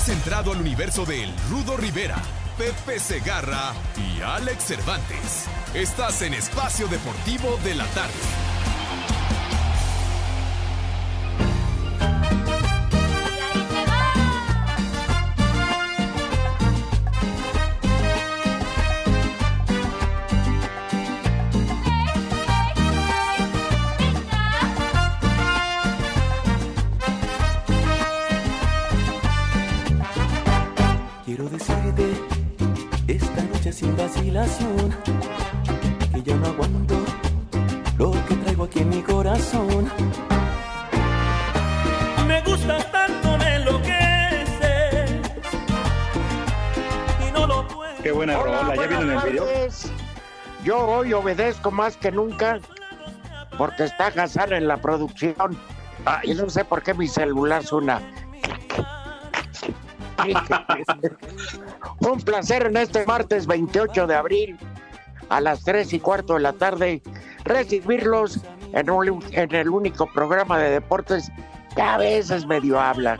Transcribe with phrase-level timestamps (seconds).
[0.00, 2.16] Has entrado al universo de Rudo Rivera,
[2.56, 5.44] Pepe Segarra y Alex Cervantes.
[5.74, 8.49] Estás en Espacio Deportivo de la Tarde.
[51.20, 52.58] Obedezco más que nunca
[53.56, 55.56] porque está Hazard en la producción.
[56.22, 58.00] y no sé por qué mi celular suena.
[62.00, 64.58] Un placer en este martes 28 de abril
[65.28, 67.02] a las 3 y cuarto de la tarde
[67.44, 68.40] recibirlos
[68.72, 68.88] en,
[69.32, 71.30] en el único programa de deportes
[71.74, 73.18] que a veces medio habla,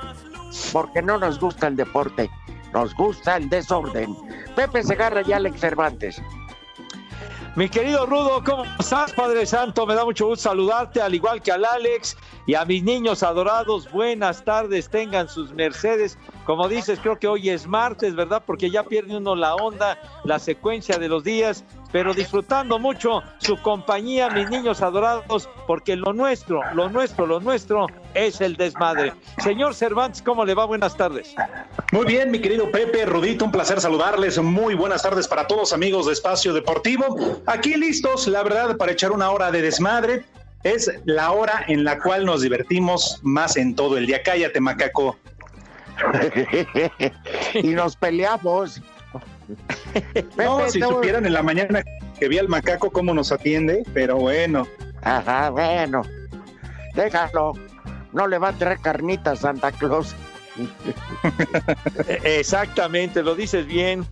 [0.73, 2.31] porque no nos gusta el deporte,
[2.73, 4.17] nos gusta el desorden.
[4.57, 6.21] Pepe Segarra y Alex Cervantes.
[7.57, 9.85] Mi querido Rudo, ¿cómo estás, Padre Santo?
[9.85, 13.91] Me da mucho gusto saludarte, al igual que al Alex y a mis niños adorados.
[13.91, 16.19] Buenas tardes, tengan sus mercedes.
[16.45, 18.43] Como dices, creo que hoy es martes, ¿verdad?
[18.45, 23.57] Porque ya pierde uno la onda, la secuencia de los días, pero disfrutando mucho su
[23.61, 29.13] compañía, mis niños adorados, porque lo nuestro, lo nuestro, lo nuestro es el desmadre.
[29.39, 30.65] Señor Cervantes, ¿cómo le va?
[30.65, 31.35] Buenas tardes.
[31.93, 34.41] Muy bien, mi querido Pepe, Rudito, un placer saludarles.
[34.43, 37.17] Muy buenas tardes para todos amigos de Espacio Deportivo.
[37.47, 40.25] Aquí listos, la verdad, para echar una hora de desmadre.
[40.63, 44.23] Es la hora en la cual nos divertimos más en todo el día.
[44.23, 45.17] Cállate, macaco.
[47.55, 48.83] y nos peleamos.
[50.37, 51.83] no, si supieran en la mañana
[52.19, 54.67] que vi al macaco cómo nos atiende, pero bueno.
[55.03, 56.03] Ajá, bueno.
[56.95, 57.55] Déjalo.
[58.13, 60.15] No le va a traer carnitas Santa Claus.
[62.25, 64.07] Exactamente, lo dices bien.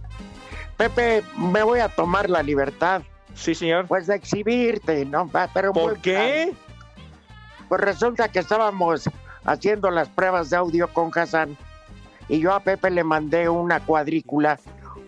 [0.76, 3.02] Pepe, me voy a tomar la libertad.
[3.38, 3.86] Sí, señor.
[3.86, 5.30] Pues de exhibirte, ¿no?
[5.54, 6.52] Pero ¿Por qué?
[7.68, 9.08] Pues resulta que estábamos
[9.44, 11.56] haciendo las pruebas de audio con Hassan
[12.28, 14.58] y yo a Pepe le mandé una cuadrícula,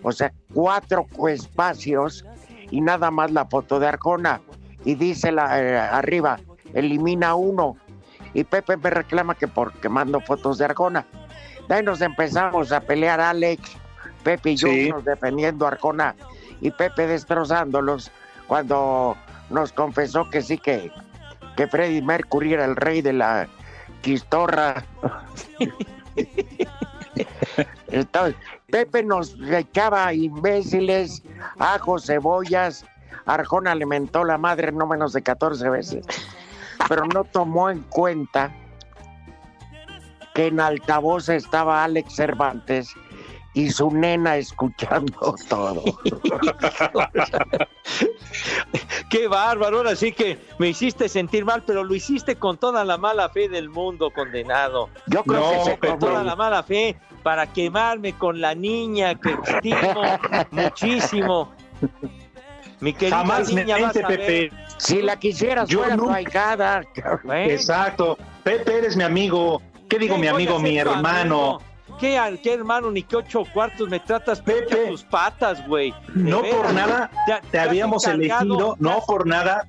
[0.03, 2.25] o sea, cuatro espacios
[2.71, 4.41] y nada más la foto de Arjona.
[4.85, 6.39] Y dice la, eh, arriba,
[6.73, 7.77] elimina uno.
[8.33, 11.05] Y Pepe me reclama que porque mando fotos de Arjona.
[11.69, 13.77] De ahí nos empezamos a pelear Alex,
[14.23, 16.15] Pepe y yo nos defendiendo a Arjona
[16.61, 18.11] y Pepe destrozándolos
[18.51, 19.17] cuando
[19.49, 20.91] nos confesó que sí que,
[21.57, 23.47] que Freddie Mercury era el rey de la
[24.01, 24.85] quistorra.
[27.87, 28.35] Entonces,
[28.69, 31.23] Pepe nos echaba imbéciles,
[31.61, 32.85] ajos, cebollas.
[33.25, 36.05] Arjona alimentó la madre no menos de 14 veces,
[36.89, 38.53] pero no tomó en cuenta
[40.35, 42.97] que en altavoz estaba Alex Cervantes
[43.55, 45.83] y su nena escuchando todo.
[49.11, 52.97] Qué bárbaro, ahora sí que me hiciste sentir mal, pero lo hiciste con toda la
[52.97, 54.89] mala fe del mundo, condenado.
[55.07, 60.03] Yo creo que con toda la mala fe para quemarme con la niña que estimo
[60.53, 61.53] muchísimo.
[62.81, 64.53] Mi querida Jamás niña, mente, Pepe.
[64.79, 66.83] Si la quisieras, yo fuera nunca...
[67.45, 68.17] Exacto.
[68.43, 69.61] Pepe, eres mi amigo.
[69.89, 71.59] ¿Qué digo, mi amigo, mi hermano?
[72.01, 72.91] ¿Qué, ¿Qué, hermano?
[72.91, 75.95] Ni qué ocho cuartos me tratas Pepe tus patas, güey.
[76.15, 77.11] No por nada
[77.51, 79.69] te, habíamos elegido, no por nada.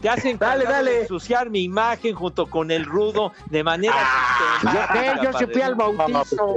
[0.00, 0.90] Te hacen dale, dale.
[0.90, 3.94] De ensuciar mi imagen junto con el rudo de manera.
[3.96, 6.56] Ah, yo, yo fui al bautizo.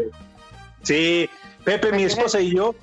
[0.82, 1.30] Sí,
[1.64, 2.76] Pepe, mi esposa y yo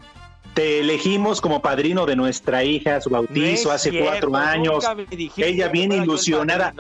[0.55, 4.85] te elegimos como padrino de nuestra hija, su bautizo hace cuatro años.
[5.37, 6.73] Ella bien ilusionada,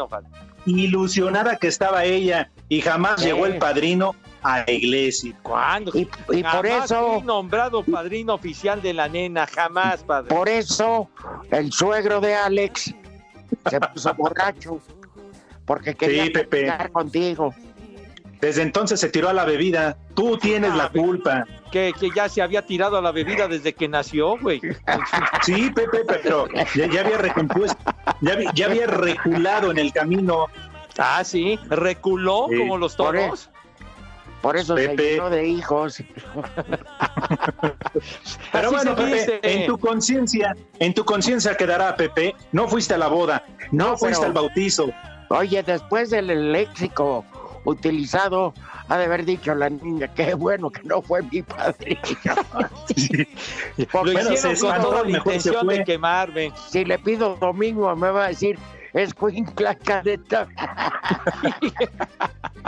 [0.66, 5.34] ilusionada que estaba ella y jamás llegó el padrino a la iglesia.
[5.42, 5.92] ¿Cuándo?
[5.94, 6.04] Y,
[6.42, 10.28] por eso nombrado padrino oficial de la nena, jamás, padre.
[10.28, 11.08] Por eso
[11.50, 12.94] el suegro de Alex
[13.70, 14.80] se puso borracho
[15.64, 16.32] porque quería sí,
[16.92, 17.54] contigo.
[18.40, 19.96] Desde entonces se tiró a la bebida.
[20.14, 21.44] Tú tienes la culpa.
[21.70, 24.60] Que, que, ya se había tirado a la bebida desde que nació, güey.
[25.42, 27.78] Sí, Pepe, pero ya, había recompuesto,
[28.20, 30.46] ya, había reculado en el camino.
[30.98, 33.50] Ah, sí, reculó como los toros.
[34.42, 34.96] Por eso Pepe.
[34.96, 35.98] se llenó de hijos.
[38.52, 43.08] Pero bueno, Pepe, en tu conciencia, en tu conciencia quedará, Pepe, no fuiste a la
[43.08, 44.92] boda, no, fuiste al bautizo.
[45.30, 47.24] Oye, después del léxico
[47.66, 48.54] utilizado,
[48.88, 52.00] ha de haber dicho la niña, qué bueno que no fue mi padrino.
[54.04, 56.52] Lo hicieron con toda la intención de quemarme.
[56.68, 58.58] Si le pido domingo, me va a decir,
[58.94, 60.48] es Cuincla Cadeta.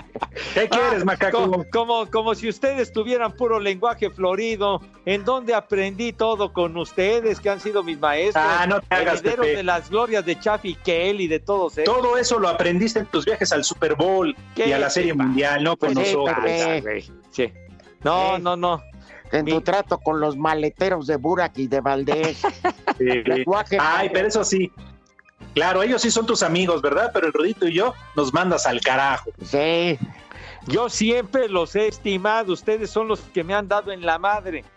[0.54, 1.64] ¿Qué quieres, ah, macaco?
[1.70, 4.80] Como, como, si ustedes tuvieran puro lenguaje florido.
[5.04, 8.44] ¿En dónde aprendí todo con ustedes, que han sido mis maestros?
[8.46, 11.94] Ah, no te hagas, de las glorias de Chaffy Kell y de todos ellos.
[11.94, 15.64] Todo eso lo aprendiste en tus viajes al Super Bowl y a la Serie Mundial,
[15.64, 16.36] no con nosotros.
[17.30, 17.52] Sí.
[18.04, 18.82] No, no, no.
[19.32, 22.42] En tu trato con los maleteros de Burak y de Valdés.
[23.78, 24.70] Ay, pero eso sí,
[25.54, 27.10] Claro, ellos sí son tus amigos, ¿verdad?
[27.12, 29.30] Pero el Rudito y yo nos mandas al carajo.
[29.42, 29.98] Sí.
[30.66, 34.64] Yo siempre los he estimado, ustedes son los que me han dado en la madre.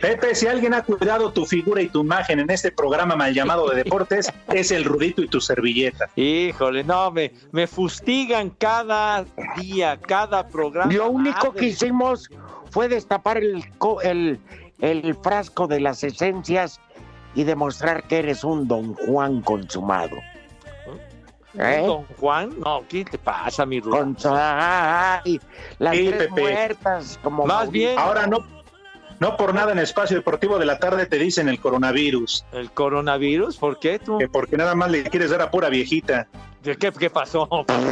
[0.00, 3.68] Pepe, si alguien ha cuidado tu figura y tu imagen en este programa mal llamado
[3.68, 6.08] de deportes, es el Rudito y tu servilleta.
[6.16, 9.26] Híjole, no, me, me fustigan cada
[9.58, 10.90] día, cada programa.
[10.92, 12.30] Lo único que hicimos
[12.70, 13.64] fue destapar el,
[14.02, 14.40] el,
[14.80, 16.80] el frasco de las esencias
[17.34, 20.16] y demostrar que eres un don Juan consumado.
[21.54, 21.82] ¿Eh?
[21.84, 22.50] ¿Don Juan?
[22.60, 24.16] No, ¿qué te pasa, mi Rubén?
[25.78, 27.98] las tres muertas, como Más bien.
[27.98, 28.38] Ahora no,
[29.20, 32.44] no por nada en Espacio Deportivo de la Tarde te dicen el coronavirus.
[32.52, 33.56] ¿El coronavirus?
[33.58, 34.18] ¿Por qué tú?
[34.18, 36.26] Que porque nada más le quieres dar a pura viejita.
[36.62, 37.48] ¿Qué, qué pasó?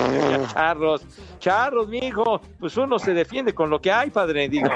[0.52, 1.02] charros,
[1.38, 2.40] charros, mi hijo.
[2.58, 4.68] Pues uno se defiende con lo que hay, padre, digo.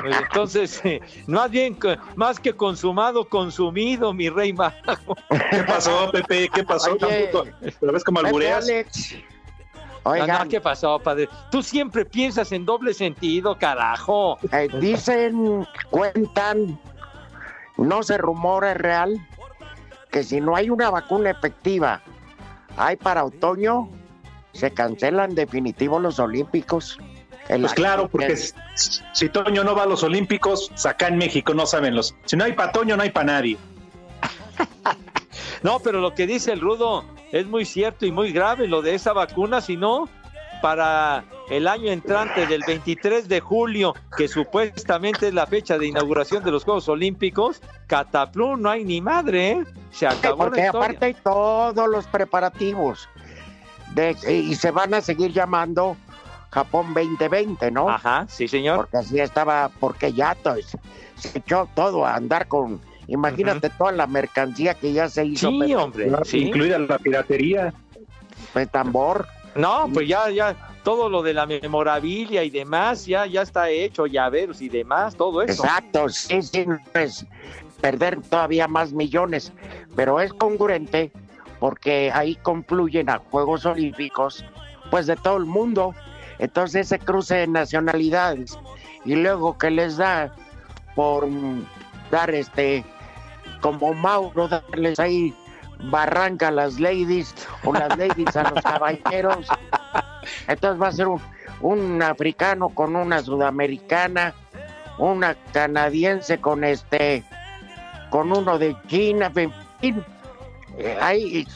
[0.00, 1.76] Pues entonces, eh, más bien,
[2.16, 5.16] más que consumado, consumido, mi rey mago.
[5.50, 6.48] ¿Qué pasó, Pepe?
[6.52, 6.96] ¿Qué pasó?
[6.96, 7.46] Tampoco.
[7.80, 8.68] ¿Lo ves como albureas?
[10.04, 11.28] Oigan, ¿qué pasó, padre?
[11.50, 14.38] Tú siempre piensas en doble sentido, carajo.
[14.50, 16.78] Eh, dicen, cuentan,
[17.76, 19.28] no se rumora, es real,
[20.10, 22.02] que si no hay una vacuna efectiva
[22.76, 23.88] hay para otoño,
[24.52, 26.98] se cancelan definitivo los Olímpicos.
[27.48, 31.94] Pues claro, porque si, Toño no va a los Olímpicos, acá en México no saben
[31.94, 32.14] los.
[32.24, 33.58] Si no hay para Toño, no hay para nadie.
[35.62, 38.94] no, pero lo que dice el Rudo es muy cierto y muy grave lo de
[38.94, 40.08] esa vacuna, si no,
[40.60, 46.44] para el año entrante del 23 de julio, que supuestamente es la fecha de inauguración
[46.44, 49.64] de los Juegos Olímpicos, Cataplum no hay ni madre, ¿eh?
[49.90, 53.08] Se acabó porque aparte hay todos los preparativos
[53.94, 55.96] de, y se van a seguir llamando
[56.50, 57.88] Japón 2020, ¿no?
[57.88, 58.76] Ajá, sí, señor.
[58.76, 60.36] Porque así estaba, porque ya
[61.16, 65.50] se echó todo a andar con, imagínate toda la mercancía que ya se hizo.
[65.50, 67.74] Sí, hombre, incluida la piratería.
[68.54, 69.26] El tambor.
[69.54, 74.06] No, pues ya, ya, todo lo de la memorabilia y demás, ya, ya está hecho,
[74.06, 75.62] llaveros y demás, todo eso.
[75.64, 77.26] Exacto, sí, sí, es
[77.80, 79.52] perder todavía más millones,
[79.94, 81.12] pero es congruente
[81.60, 84.44] porque ahí confluyen a Juegos Olímpicos,
[84.90, 85.94] pues de todo el mundo.
[86.38, 88.58] Entonces ese cruce de nacionalidades
[89.04, 90.34] y luego que les da
[90.96, 91.28] por
[92.10, 92.84] dar este,
[93.62, 95.34] como Mauro, darles ahí
[95.84, 99.46] barranca a las ladies o las ladies a los caballeros.
[100.48, 101.08] Entonces va a ser
[101.60, 104.34] un, africano con una sudamericana,
[104.98, 107.24] una canadiense con este,
[108.10, 110.04] con uno de China, en fin,
[110.76, 111.46] eh, ahí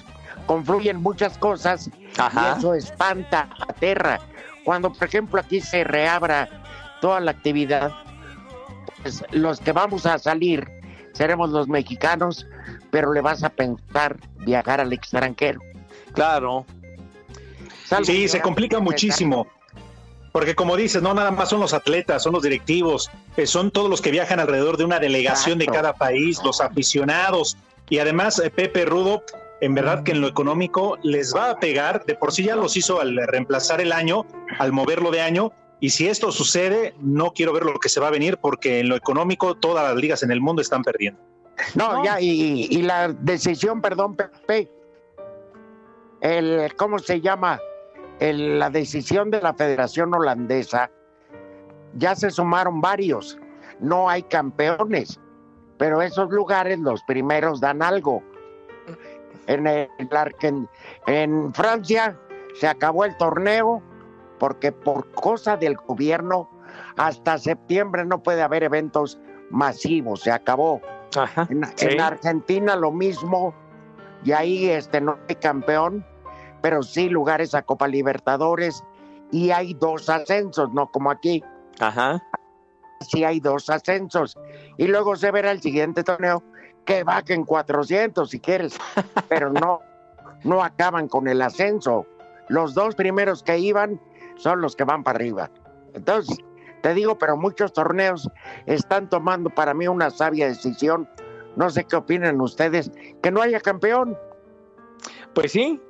[0.46, 4.20] confluyen muchas cosas y eso espanta, aterra.
[4.64, 6.48] Cuando, por ejemplo, aquí se reabra
[7.00, 7.92] toda la actividad,
[9.02, 10.68] pues los que vamos a salir
[11.16, 12.46] seremos los mexicanos,
[12.90, 15.60] pero le vas a pensar viajar al extranjero.
[16.12, 16.66] Claro.
[18.04, 19.46] sí, se complica muchísimo.
[20.32, 23.88] Porque como dices, no nada más son los atletas, son los directivos, eh, son todos
[23.88, 27.56] los que viajan alrededor de una delegación de cada país, los aficionados.
[27.88, 29.22] Y además, eh, Pepe Rudo,
[29.62, 32.76] en verdad que en lo económico les va a pegar, de por sí ya los
[32.76, 34.26] hizo al reemplazar el año,
[34.58, 38.08] al moverlo de año, y si esto sucede, no quiero ver lo que se va
[38.08, 41.20] a venir porque en lo económico todas las ligas en el mundo están perdiendo.
[41.74, 44.70] No, ya, y, la decisión, perdón, Pepe,
[46.20, 47.60] el, ¿cómo se llama?
[48.20, 50.90] El, la decisión de la Federación Holandesa,
[51.94, 53.38] ya se sumaron varios,
[53.80, 55.18] no hay campeones,
[55.78, 58.22] pero esos lugares, los primeros, dan algo.
[59.46, 59.88] En, el,
[61.06, 62.18] en Francia
[62.58, 63.82] se acabó el torneo
[64.38, 66.48] porque por cosa del gobierno
[66.96, 69.18] hasta septiembre no puede haber eventos
[69.50, 70.80] masivos, se acabó.
[71.48, 73.54] en, Argentina lo mismo,
[74.24, 76.04] y ahí este no hay campeón,
[76.60, 78.82] pero sí lugares a Copa Libertadores
[79.30, 81.42] y hay dos ascensos, no como aquí.
[81.80, 82.22] Ajá.
[83.00, 84.36] Sí hay dos ascensos
[84.78, 86.42] y luego se verá el siguiente torneo
[86.84, 88.78] que bajen 400 si quieres,
[89.28, 89.80] pero no
[90.44, 92.06] no acaban con el ascenso.
[92.48, 94.00] los dos primeros que iban
[94.36, 95.50] son los que van para arriba.
[95.94, 96.38] Entonces,
[96.82, 98.28] te digo, pero muchos torneos
[98.66, 101.08] están tomando para mí una sabia decisión.
[101.56, 102.90] No sé qué opinan ustedes,
[103.22, 104.16] que no haya campeón.
[105.34, 105.80] Pues sí.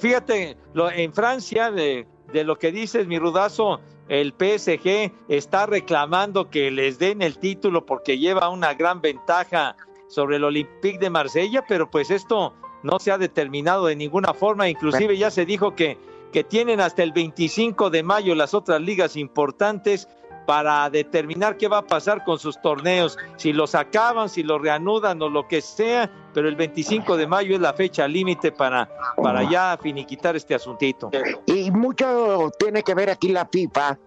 [0.00, 6.70] fíjate, en Francia, de, de lo que dices, mi rudazo, el PSG está reclamando que
[6.70, 9.76] les den el título porque lleva una gran ventaja
[10.08, 14.68] sobre el Olympique de Marsella, pero pues esto no se ha determinado de ninguna forma,
[14.68, 15.98] inclusive ya se dijo que,
[16.36, 20.06] que tienen hasta el 25 de mayo las otras ligas importantes
[20.46, 25.22] para determinar qué va a pasar con sus torneos, si los acaban, si los reanudan
[25.22, 29.50] o lo que sea, pero el 25 de mayo es la fecha límite para, para
[29.50, 31.10] ya finiquitar este asuntito.
[31.46, 33.98] Y mucho tiene que ver aquí la FIFA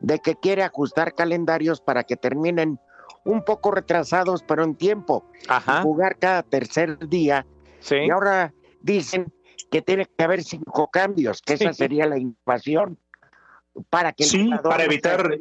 [0.00, 2.80] de que quiere ajustar calendarios para que terminen
[3.24, 5.26] un poco retrasados, pero en tiempo.
[5.82, 7.44] Jugar cada tercer día.
[7.90, 9.30] Y ahora dicen
[9.70, 12.98] que tiene que haber cinco cambios, que esa sería la invasión
[13.90, 15.36] para que sí, para evitar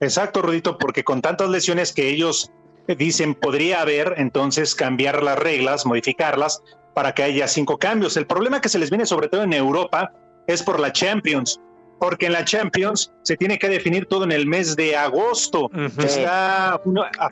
[0.00, 2.52] Exacto, Rudito, porque con tantas lesiones que ellos
[2.86, 6.62] dicen podría haber, entonces cambiar las reglas, modificarlas
[6.94, 8.16] para que haya cinco cambios.
[8.16, 10.12] El problema que se les viene sobre todo en Europa
[10.46, 11.60] es por la Champions,
[11.98, 15.70] porque en la Champions se tiene que definir todo en el mes de agosto.
[16.28, 16.78] a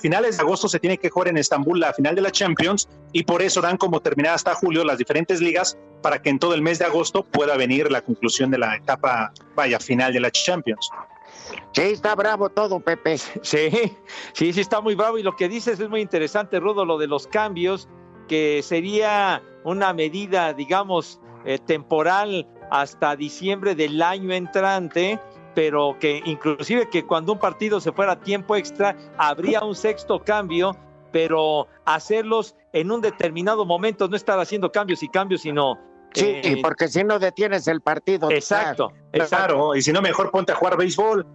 [0.00, 3.22] finales de agosto se tiene que jugar en Estambul la final de la Champions y
[3.22, 6.62] por eso dan como terminada hasta julio las diferentes ligas para que en todo el
[6.62, 10.90] mes de agosto pueda venir la conclusión de la etapa, vaya, final de la Champions.
[11.72, 13.18] Sí, está bravo todo, Pepe.
[13.18, 13.34] Sí,
[14.32, 15.18] sí, sí, está muy bravo.
[15.18, 17.88] Y lo que dices es muy interesante, Rudo, lo de los cambios,
[18.28, 25.20] que sería una medida, digamos, eh, temporal hasta diciembre del año entrante,
[25.54, 30.22] pero que inclusive que cuando un partido se fuera a tiempo extra, habría un sexto
[30.22, 30.76] cambio,
[31.12, 35.78] pero hacerlos en un determinado momento, no estar haciendo cambios y cambios, sino
[36.16, 38.30] Sí, eh, porque si no detienes el partido.
[38.30, 38.92] Exacto,
[39.28, 41.26] Claro, y si no, mejor ponte a jugar béisbol.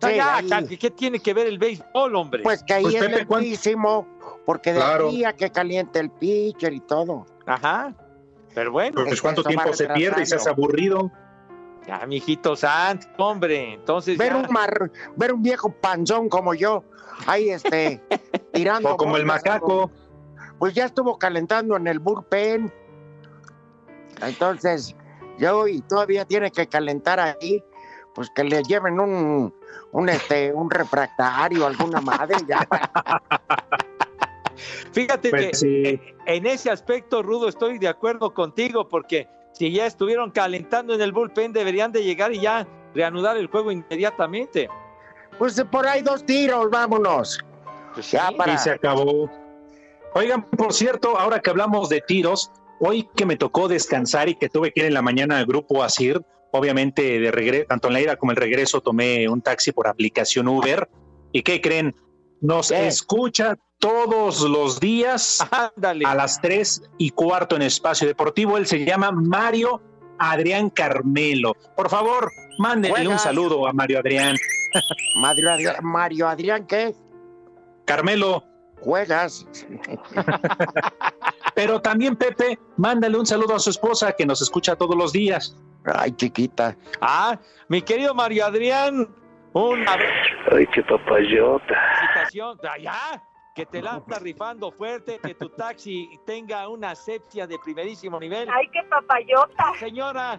[0.00, 2.42] ¿Qué tiene que ver el béisbol, hombre?
[2.42, 4.06] Pues que ahí pues, es lentísimo,
[4.44, 7.26] porque de a que caliente el pitcher y todo.
[7.46, 7.94] Ajá.
[8.56, 9.04] Pero bueno.
[9.04, 11.12] pues cuánto tiempo se pierde y se hace aburrido.
[11.86, 16.82] Ya, mijito sant, hombre, entonces ver un mar, ver un viejo panzón como yo,
[17.26, 18.02] ahí este,
[18.54, 18.94] tirando.
[18.94, 19.90] O como el macaco.
[20.58, 22.72] Pues ya estuvo calentando en el bullpen.
[24.22, 24.96] Entonces,
[25.38, 27.62] yo y todavía tiene que calentar ahí,
[28.14, 29.54] pues que le lleven un,
[29.92, 32.66] un este, un refractario, alguna madre ya.
[34.92, 40.30] Fíjate pues que en ese aspecto, Rudo, estoy de acuerdo contigo, porque si ya estuvieron
[40.30, 44.68] calentando en el bullpen, deberían de llegar y ya reanudar el juego inmediatamente.
[45.38, 47.38] Pues por ahí dos tiros, vámonos.
[47.94, 48.54] Pues ya para...
[48.54, 49.30] Y se acabó.
[50.14, 54.48] Oigan, por cierto, ahora que hablamos de tiros, Hoy que me tocó descansar y que
[54.48, 56.20] tuve que ir en la mañana al grupo Asir,
[56.52, 60.46] obviamente de regreso, tanto en la ida como el regreso tomé un taxi por aplicación
[60.46, 60.88] Uber.
[61.32, 61.94] ¿Y qué creen?
[62.40, 68.56] Nos escucha todos los días a las tres y cuarto en Espacio Deportivo.
[68.56, 69.82] Él se llama Mario
[70.18, 71.54] Adrián Carmelo.
[71.76, 74.36] Por favor, mándenle un saludo a Mario Adrián.
[75.20, 76.94] Mario Adrián, Mario Adrián, ¿qué?
[77.84, 78.44] Carmelo.
[78.80, 79.46] Juegas.
[81.54, 85.56] Pero también, Pepe, mándale un saludo a su esposa que nos escucha todos los días.
[85.84, 86.76] Ay, chiquita.
[87.00, 89.08] Ah, mi querido Mario Adrián,
[89.54, 89.84] un
[90.52, 91.74] Ay, qué papayota.
[92.70, 93.22] Allá,
[93.56, 98.46] que te la está rifando fuerte, que tu taxi tenga una asepsia de primerísimo nivel.
[98.52, 99.72] Ay, qué papayota.
[99.80, 100.38] Señora,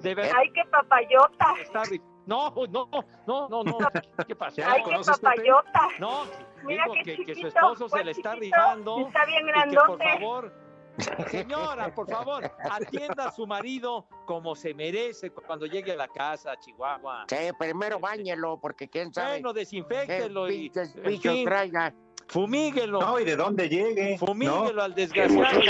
[0.00, 0.32] de verdad.
[0.36, 1.54] Ay, qué papayota.
[2.26, 2.88] no, no,
[3.26, 3.78] no, no, no.
[4.26, 4.70] ¿Qué pasa?
[4.70, 5.88] Ay, qué papayota.
[5.98, 6.24] No,
[6.64, 9.06] Mira que, su esposo se le está rifando.
[9.06, 9.86] Está bien grandote.
[9.86, 10.52] por favor,
[11.28, 16.54] señora, por favor, atienda a su marido como se merece cuando llegue a la casa,
[16.58, 17.24] Chihuahua.
[17.28, 19.30] Sí, primero bañelo, porque quién sabe.
[19.30, 20.70] Bueno, desinfectelo y.
[21.18, 21.94] Fin, traiga.
[22.32, 23.00] Fumíguelo.
[23.00, 24.18] No, y de dónde llegue.
[24.18, 25.60] Fumíguelo al desgraciado.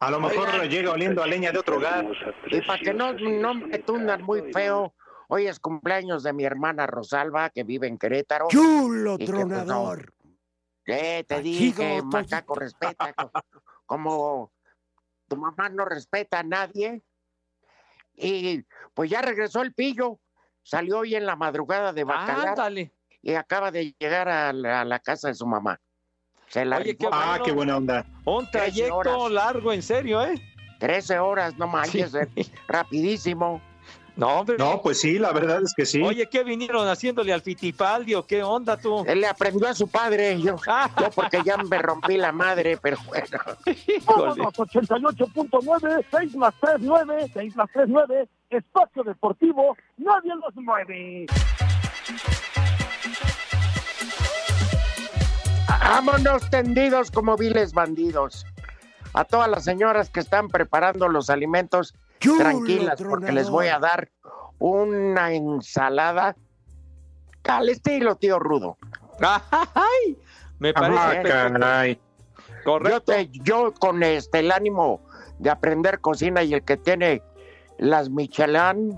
[0.00, 2.06] A lo mejor llega oliendo a leña de otro hogar.
[2.46, 4.94] Y para que no, no me tundan muy feo,
[5.32, 8.48] Hoy es cumpleaños de mi hermana Rosalba, que vive en Querétaro.
[8.48, 10.12] ¡Chulo pues, tronador!
[10.84, 13.14] ¿Qué te dije, macaco, respeta?
[13.86, 14.50] Como
[15.28, 17.04] tu mamá no respeta a nadie.
[18.14, 20.18] Y pues ya regresó el pillo.
[20.64, 22.90] Salió hoy en la madrugada de Bacalar.
[23.22, 25.78] Y acaba de llegar a la, casa de su mamá.
[26.48, 28.06] Se la Oye, qué ah, qué buena onda.
[28.24, 30.40] Un trayecto largo, en serio, ¿eh?
[30.78, 32.28] Trece horas, no manches, eh,
[32.66, 33.60] rapidísimo.
[34.16, 34.56] No, hombre.
[34.58, 36.02] No, pues sí, la verdad es que sí.
[36.02, 39.04] Oye, ¿qué vinieron haciéndole al Fittipaldi o qué onda tú?
[39.06, 42.98] Él le aprendió a su padre, yo, yo porque ya me rompí la madre, pero
[43.06, 43.26] bueno.
[43.66, 44.42] Híjole.
[44.42, 51.26] 88.9, 6 más 3, 9, 6 más 3, 9, espacio deportivo, nadie los mueve.
[55.90, 58.46] Vámonos tendidos como viles bandidos.
[59.12, 63.80] A todas las señoras que están preparando los alimentos, Chulo tranquilas, porque les voy a
[63.80, 64.08] dar
[64.60, 66.36] una ensalada
[67.42, 68.76] al estilo tío Rudo.
[69.20, 70.16] Ay,
[70.60, 71.52] me parece Ah, perfecto.
[71.58, 72.00] caray.
[72.64, 72.90] correcto.
[72.90, 75.00] Yo, te- yo con este el ánimo
[75.40, 77.20] de aprender cocina y el que tiene
[77.78, 78.94] las Michelin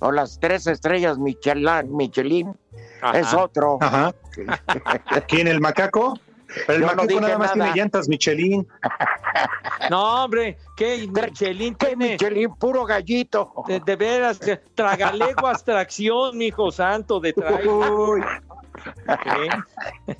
[0.00, 2.58] o las tres estrellas Michelin, Michelin
[3.02, 3.18] Ajá.
[3.20, 3.78] es otro.
[3.80, 4.12] Ajá.
[5.06, 6.18] Aquí en el macaco.
[6.66, 7.72] Pero el Yo no macaco dije nada más nada.
[7.72, 8.66] tiene llantas Michelin.
[9.90, 12.12] No, hombre, ¿qué Michelin ¿Qué tiene?
[12.12, 12.54] Michelin?
[12.54, 13.52] Puro gallito.
[13.66, 14.40] De, de veras,
[14.74, 17.34] tragaleguas tracción, mijo santo, de ¿eh?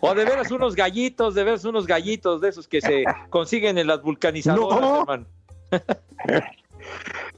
[0.00, 3.86] O de veras unos gallitos, de veras unos gallitos de esos que se consiguen en
[3.86, 5.00] las vulcanizadoras, No.
[5.00, 5.26] hermano.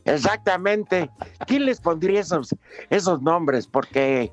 [0.05, 1.11] Exactamente.
[1.47, 2.55] ¿Quién les pondría esos,
[2.91, 3.67] esos nombres?
[3.67, 4.33] Porque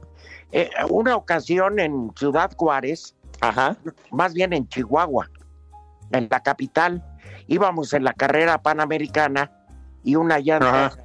[0.51, 3.77] eh, una ocasión en Ciudad Juárez, Ajá.
[4.12, 5.29] más bien en Chihuahua,
[6.12, 7.03] en la capital,
[7.48, 9.51] íbamos en la carrera panamericana
[10.03, 10.98] y una llanta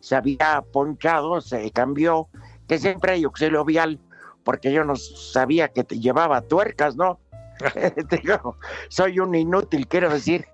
[0.00, 2.28] se había ponchado, se cambió,
[2.66, 3.98] que siempre hay auxilio vial,
[4.44, 7.20] porque yo no sabía que te llevaba tuercas, ¿no?
[8.10, 8.56] Digo,
[8.88, 10.46] soy un inútil, quiero decir.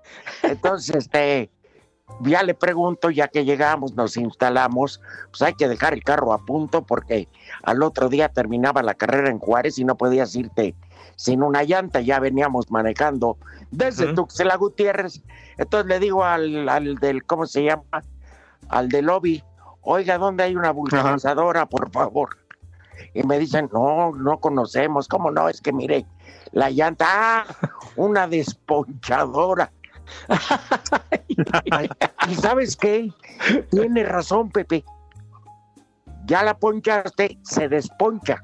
[0.43, 1.51] Entonces, este,
[2.21, 6.37] ya le pregunto, ya que llegamos, nos instalamos, pues hay que dejar el carro a
[6.37, 7.27] punto porque
[7.63, 10.75] al otro día terminaba la carrera en Juárez y no podías irte
[11.15, 13.37] sin una llanta, ya veníamos manejando
[13.71, 14.15] desde Ujú.
[14.15, 15.21] Tuxtla Gutiérrez.
[15.57, 17.83] Entonces le digo al, al del, ¿cómo se llama?
[18.69, 19.43] Al del lobby,
[19.81, 22.37] oiga, ¿dónde hay una vulcanizadora, por favor?
[23.13, 25.47] Y me dicen, no, no conocemos, ¿cómo no?
[25.47, 26.05] Es que mire,
[26.51, 27.45] la llanta, ah,
[27.95, 29.71] una desponchadora.
[32.29, 33.11] ¿Y sabes qué?
[33.71, 34.83] Tiene razón, Pepe.
[36.25, 38.43] Ya la ponchaste, se desponcha.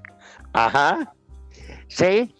[0.53, 1.13] Ajá.
[1.87, 2.35] ¿Sí?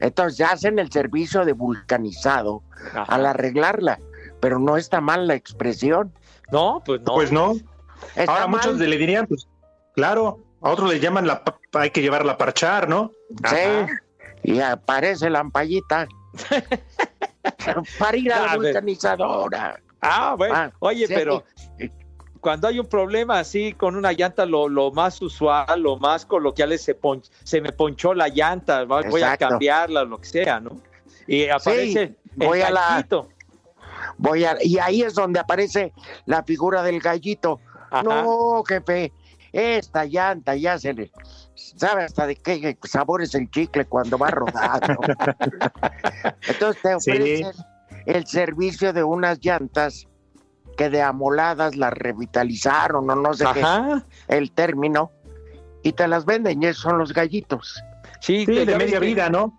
[0.00, 2.62] Entonces hacen el servicio de vulcanizado
[2.94, 3.02] ajá.
[3.04, 3.98] al arreglarla.
[4.40, 6.12] Pero no está mal la expresión.
[6.52, 7.14] No, pues no.
[7.14, 7.54] Pues no.
[8.14, 9.48] Está Ahora muchos le dirían, pues,
[9.94, 13.12] claro, a otros le llaman la, hay que llevarla a parchar, ¿no?
[13.48, 13.56] Sí.
[13.56, 13.86] Ajá.
[14.42, 16.06] Y aparece la ampallita.
[17.98, 19.80] Para ir a A la vulcanizadora.
[20.00, 20.54] Ah, bueno.
[20.54, 21.14] Ah, Oye, sí.
[21.14, 21.42] pero
[22.40, 26.72] cuando hay un problema así con una llanta, lo, lo más usual, lo más coloquial
[26.72, 30.80] es se, pon- se me ponchó la llanta, voy a cambiarla, lo que sea, ¿no?
[31.26, 32.02] Y aparece
[32.38, 33.28] el voy a la- gallito.
[34.18, 35.92] Voy a, y ahí es donde aparece
[36.26, 37.60] la figura del gallito.
[37.90, 38.02] Ajá.
[38.02, 39.12] No, jefe,
[39.52, 41.10] esta llanta ya se le
[41.56, 44.96] sabe hasta de qué sabor es el chicle cuando va rodando.
[46.48, 47.10] Entonces te Sí.
[47.12, 47.52] ofrecen
[48.06, 50.06] el servicio de unas llantas
[50.76, 54.02] que de amoladas las revitalizaron o no sé Ajá.
[54.28, 55.10] qué el término
[55.82, 57.82] y te las venden y esos son los gallitos.
[58.20, 59.58] Sí, de media que- vida, ¿no?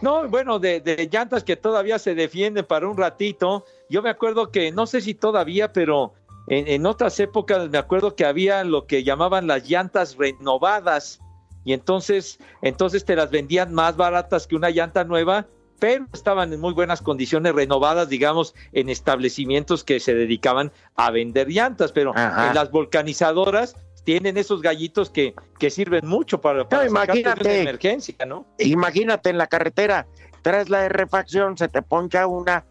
[0.00, 3.64] No, bueno, de, de llantas que todavía se defienden para un ratito.
[3.88, 6.14] Yo me acuerdo que, no sé si todavía, pero
[6.48, 11.20] en, en otras épocas me acuerdo que había lo que llamaban las llantas renovadas.
[11.64, 15.46] Y entonces, entonces te las vendían más baratas que una llanta nueva,
[15.78, 21.48] pero estaban en muy buenas condiciones renovadas, digamos, en establecimientos que se dedicaban a vender
[21.48, 21.92] llantas.
[21.92, 22.48] Pero Ajá.
[22.48, 27.60] en las volcanizadoras tienen esos gallitos que, que sirven mucho para, para sacarte de imagínate.
[27.62, 28.46] emergencia, ¿no?
[28.58, 30.06] Imagínate en la carretera,
[30.42, 32.64] traes la de refacción, se te poncha una,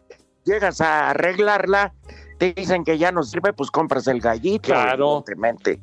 [0.44, 1.94] llegas a arreglarla,
[2.38, 4.72] te dicen que ya no sirve, pues compras el gallito.
[4.72, 5.24] Claro.
[5.26, 5.80] evidentemente.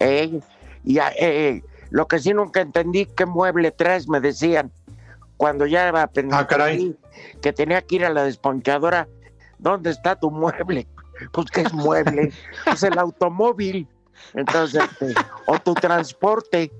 [0.00, 0.40] Eh,
[0.84, 4.08] y eh, lo que sí nunca entendí, ¿qué mueble traes?
[4.08, 4.70] Me decían,
[5.36, 6.96] cuando ya era Ah, caray.
[7.40, 9.08] que tenía que ir a la desponchadora,
[9.58, 10.86] ¿dónde está tu mueble?
[11.32, 12.32] Pues que es mueble,
[12.64, 13.88] pues el automóvil.
[14.34, 15.14] Entonces, este,
[15.46, 16.70] o tu transporte.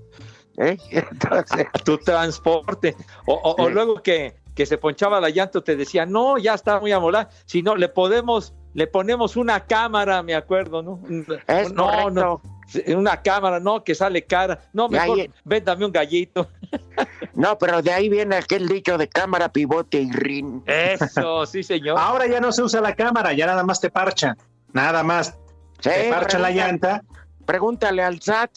[0.59, 0.77] ¿eh?
[0.93, 2.95] Entonces, tu transporte.
[3.27, 6.79] O, o- o luego que, que se ponchaba la llanta, te decía, no, ya está
[6.79, 7.31] muy amolada.
[7.47, 11.01] Si no, le podemos, le ponemos una cámara, me acuerdo, ¿no?
[11.49, 12.11] es no, correcto.
[12.13, 12.43] no,
[12.89, 14.61] una cámara, no, que sale cara.
[14.73, 16.49] No, Y ahí- mejor véndame un gallito.
[17.35, 20.61] No, pero de ahí viene aquel dicho de cámara, pivote y rin.
[20.67, 21.97] Eso, sí, señor.
[21.97, 24.37] Ahora ya no se usa la cámara, ya nada más te parchan.
[24.73, 25.37] Nada más.
[25.79, 27.03] Sí, te parchan la llanta.
[27.47, 28.51] Pregúntale al SAT.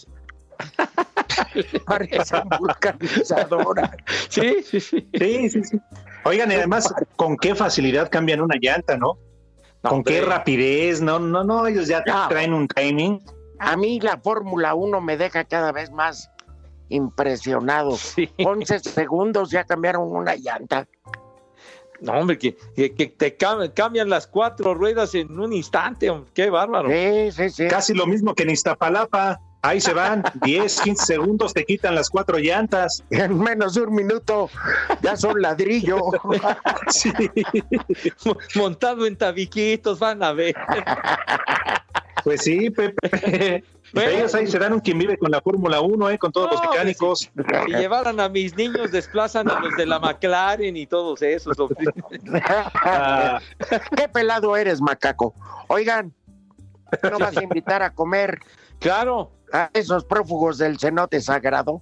[1.85, 3.95] Parece vulcanizadora.
[4.29, 5.07] Sí, sí, sí.
[5.13, 5.79] Sí, sí, sí.
[6.23, 9.17] Oigan, y además, con qué facilidad cambian una llanta, ¿no?
[9.81, 11.01] ¿Con qué rapidez?
[11.01, 13.21] No, no, no, ellos ya traen un timing.
[13.61, 16.31] A mí la Fórmula 1 me deja cada vez más
[16.89, 17.95] impresionado.
[18.43, 20.87] 11 segundos ya cambiaron una llanta.
[21.99, 22.53] No, hombre, que,
[23.17, 26.89] te cambian las cuatro ruedas en un instante, qué bárbaro.
[26.89, 27.67] Sí, sí, sí.
[27.67, 29.39] Casi lo mismo que en Iztapalapa.
[29.63, 33.03] Ahí se van, 10, 15 segundos, te quitan las cuatro llantas.
[33.11, 34.49] En menos de un minuto
[35.03, 35.99] ya son ladrillo.
[36.89, 37.13] sí.
[38.55, 40.55] Montado en tabiquitos, van a ver.
[42.23, 43.63] Pues sí, Pepe.
[43.93, 46.17] Ellos ahí se dan un quien vive con la Fórmula 1, ¿eh?
[46.17, 47.19] con todos los pues mecánicos.
[47.65, 51.57] Si, llevaran a mis niños, desplazan a los de la McLaren y todos esos.
[52.83, 53.39] Ah.
[53.95, 55.33] Qué pelado eres, macaco.
[55.67, 56.13] Oigan,
[57.03, 58.39] ¿no vas a invitar a comer?
[58.79, 59.31] Claro.
[59.53, 61.81] A esos prófugos del cenote sagrado.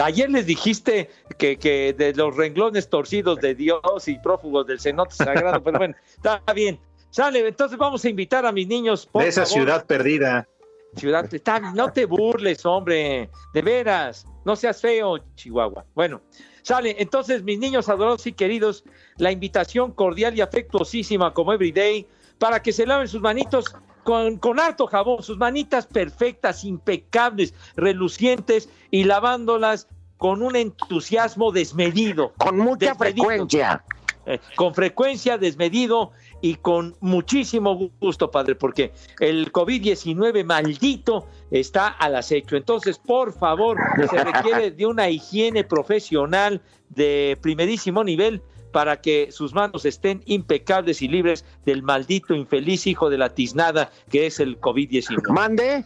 [0.00, 5.16] Ayer les dijiste que, que de los renglones torcidos de Dios y prófugos del cenote
[5.16, 6.78] sagrado, pero bueno, está bien.
[7.14, 9.08] Sale, entonces vamos a invitar a mis niños.
[9.14, 10.48] de esa ciudad perdida.
[10.96, 15.84] Ciudad, está, no te burles, hombre, de veras, no seas feo, Chihuahua.
[15.94, 16.22] Bueno,
[16.62, 18.82] sale, entonces mis niños adorados y queridos,
[19.16, 22.04] la invitación cordial y afectuosísima como everyday
[22.40, 28.68] para que se laven sus manitos con, con harto jabón, sus manitas perfectas, impecables, relucientes
[28.90, 29.86] y lavándolas
[30.18, 32.32] con un entusiasmo desmedido.
[32.38, 33.84] Con mucha frecuencia.
[34.26, 42.16] Eh, con frecuencia, desmedido y con muchísimo gusto, padre, porque el COVID-19 maldito está al
[42.16, 42.56] acecho.
[42.56, 43.78] Entonces, por favor,
[44.10, 48.42] se requiere de una higiene profesional de primerísimo nivel
[48.72, 53.90] para que sus manos estén impecables y libres del maldito infeliz hijo de la tiznada
[54.10, 55.32] que es el COVID-19.
[55.32, 55.84] Mande.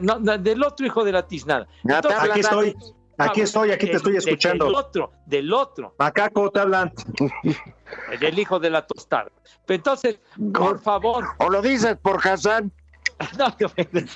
[0.00, 1.66] No, del otro hijo de la tiznada.
[1.84, 2.74] aquí estoy.
[3.20, 4.66] Aquí estoy, aquí te estoy escuchando.
[4.66, 5.94] del otro, del otro.
[5.98, 6.92] Macaco, te hablan.
[8.20, 9.32] Del hijo de la tostada.
[9.66, 10.20] Entonces,
[10.54, 11.26] por favor.
[11.38, 12.72] ¿O lo dices por Hassan?
[13.36, 13.54] No,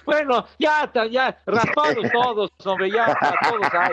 [0.07, 3.93] bueno, ya, ya, raspados todos, hombre, ya, todos ahí.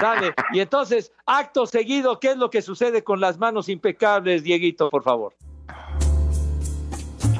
[0.00, 0.34] Dale.
[0.52, 5.02] Y entonces, acto seguido, ¿qué es lo que sucede con las manos impecables, Dieguito, por
[5.02, 5.34] favor?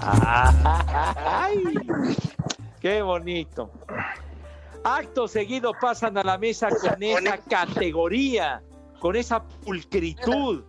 [0.03, 1.65] Ay,
[2.81, 3.71] qué bonito.
[4.87, 8.63] Acto seguido pasan a la mesa con esa categoría,
[9.01, 10.63] con esa pulcritud,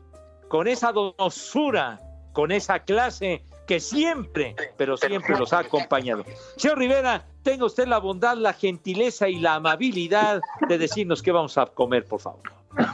[0.48, 2.00] con esa donosura,
[2.34, 6.26] con esa clase que siempre, pero siempre los ha acompañado.
[6.56, 11.56] Señor Rivera, tenga usted la bondad, la gentileza y la amabilidad de decirnos qué vamos
[11.60, 12.42] a comer, por favor.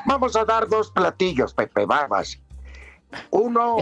[0.05, 2.37] Vamos a dar dos platillos, Pepe Barbas.
[3.31, 3.77] Uno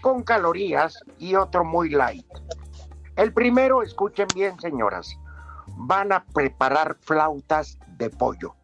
[0.00, 2.26] con calorías y otro muy light.
[3.14, 5.16] El primero, escuchen bien, señoras,
[5.76, 8.54] van a preparar flautas de pollo.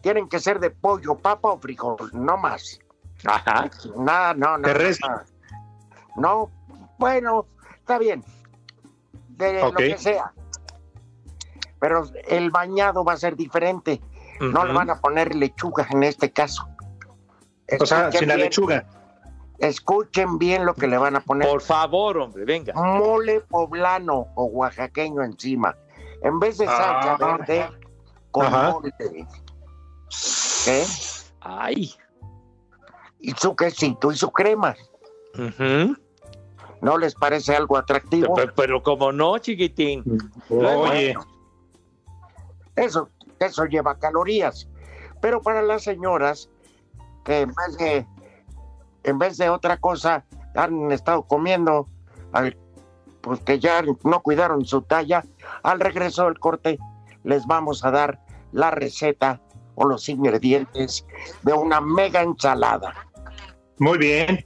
[0.00, 2.78] Tienen que ser de pollo, papa o frijol, no más.
[3.24, 3.70] Ajá.
[3.96, 4.68] Nada, no, no.
[6.16, 6.50] No,
[6.98, 7.46] bueno,
[7.78, 8.24] está bien.
[9.28, 10.32] De lo que sea.
[11.80, 14.00] Pero el bañado va a ser diferente.
[14.40, 16.68] No le van a poner lechuga en este caso.
[17.80, 18.86] o sea, sin la lechuga.
[19.58, 21.48] Escuchen bien lo que le van a poner.
[21.48, 22.74] Por favor, hombre, venga.
[22.74, 25.76] Mole poblano o oaxaqueño encima.
[26.24, 27.36] En vez de salsa ah.
[27.38, 27.68] verde,
[28.30, 28.92] con mole.
[30.66, 30.86] ¿Eh?
[31.40, 31.94] Ay.
[33.20, 34.74] Y su quesito y su crema.
[36.80, 38.34] ¿No les parece algo atractivo?
[38.56, 40.02] Pero, como no, chiquitín.
[40.48, 41.14] Oye.
[42.74, 44.66] Eso, eso lleva calorías.
[45.20, 46.48] Pero para las señoras
[47.24, 48.06] que en vez de,
[49.04, 51.86] en vez de otra cosa han estado comiendo
[52.32, 52.56] al
[53.24, 55.24] pues que ya no cuidaron su talla,
[55.62, 56.78] al regreso del corte
[57.24, 58.20] les vamos a dar
[58.52, 59.40] la receta
[59.74, 61.06] o los ingredientes
[61.42, 62.94] de una mega ensalada.
[63.78, 64.44] Muy bien.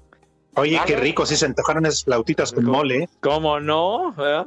[0.56, 3.04] Oye, qué rico, si se antojaron esas flautitas con mole.
[3.04, 3.08] ¿eh?
[3.20, 4.14] ¿Cómo no?
[4.18, 4.44] ¿Eh?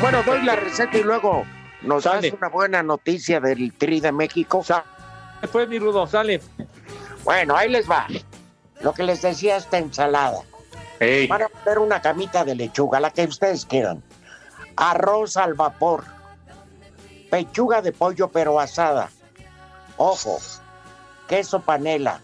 [0.03, 1.45] Bueno, doy la receta y luego
[1.83, 4.65] nos das una buena noticia del Tri de México.
[5.53, 6.41] Fue mi rudo, sale.
[7.23, 8.09] Bueno, ahí les va.
[8.81, 10.41] Lo que les decía esta ensalada.
[11.29, 14.03] Van a poner una camita de lechuga, la que ustedes quieran.
[14.75, 16.03] Arroz al vapor.
[17.31, 19.09] Pechuga de pollo pero asada.
[19.99, 20.41] Ojo.
[21.29, 22.21] Queso panela.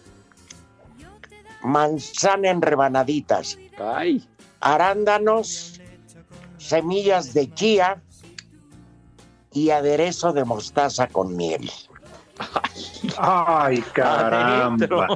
[1.61, 3.57] Manzana en rebanaditas.
[3.79, 4.27] Ay.
[4.59, 5.78] Arándanos.
[6.59, 8.01] Semillas de chía.
[9.51, 11.71] Y aderezo de mostaza con miel.
[13.17, 15.07] Ay, caramba.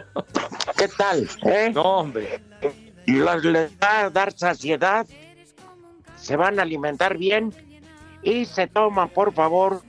[0.75, 1.29] ¿Qué tal?
[1.45, 1.71] Eh?
[1.73, 2.41] No, hombre.
[3.05, 5.05] Les va a dar saciedad,
[6.15, 7.53] se van a alimentar bien
[8.21, 9.81] y se toman, por favor,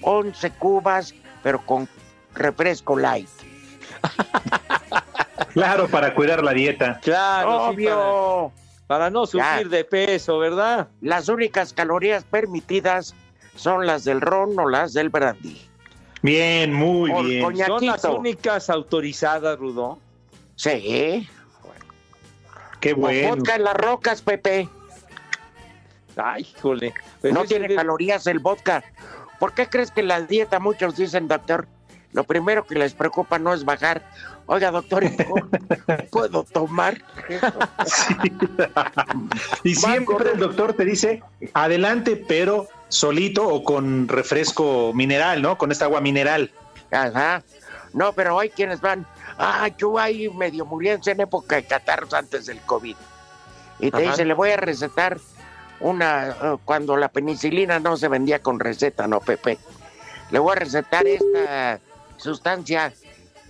[0.00, 1.88] 11 cubas, pero con
[2.34, 3.28] refresco light.
[5.52, 7.00] Claro, para cuidar la dieta.
[7.02, 7.94] Claro, obvio.
[7.96, 10.88] para, no sufrir de peso, ¿verdad?
[11.00, 13.14] Las únicas calorías permitidas
[13.56, 15.60] son las del ron o las del brandy.
[16.22, 17.44] Bien, muy bien.
[17.44, 17.78] coñaquito.
[17.78, 19.98] Son las únicas autorizadas, Rudo.
[20.56, 21.28] Sí.
[22.80, 23.36] Qué O bueno.
[23.36, 24.68] vodka en las rocas, Pepe.
[26.16, 26.94] Ay, híjole.
[27.20, 28.84] Pues no tiene de- calorías el vodka.
[29.38, 31.66] ¿Por qué crees que en la dieta muchos dicen, doctor,
[32.14, 34.02] lo primero que les preocupa no es bajar?
[34.46, 35.48] Oiga, doctor, ¿puedo-
[36.10, 37.02] ¿puedo tomar?
[39.62, 41.22] Y siempre el doctor te dice,
[41.52, 45.58] adelante, pero solito o con refresco mineral, ¿no?
[45.58, 46.50] Con esta agua mineral.
[46.90, 47.42] Ajá.
[47.92, 49.06] No, pero hay quienes van,
[49.38, 52.96] ah, yo ahí medio muriéndose en época de catarros antes del COVID.
[53.80, 54.10] Y te Ajá.
[54.10, 55.18] dice, le voy a recetar
[55.80, 59.58] una, eh, cuando la penicilina no se vendía con receta, no, Pepe.
[60.30, 61.80] Le voy a recetar esta
[62.24, 62.92] sustancia.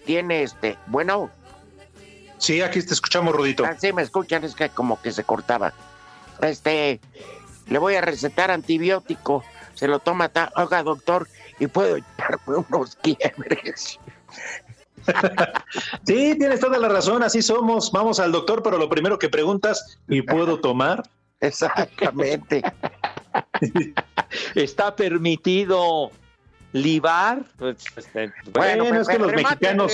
[0.04, 1.30] Tiene este, bueno,
[2.36, 3.64] Sí, aquí te escuchamos, Rudito.
[3.64, 5.72] así me escuchan, es que como que se cortaba.
[6.42, 7.00] Este,
[7.68, 9.42] le voy a recetar antibiótico.
[9.74, 11.26] Se lo toma, ta- oiga, doctor,
[11.58, 13.98] y puedo echarme unos quiebres.
[16.06, 17.92] Sí, tienes toda la razón, así somos.
[17.92, 21.02] Vamos al doctor, pero lo primero que preguntas, ¿y puedo tomar?
[21.40, 22.62] Exactamente.
[24.54, 26.10] Está permitido
[26.74, 27.38] libar.
[27.56, 29.92] Pues, este, Bueno, Bueno, es que los mexicanos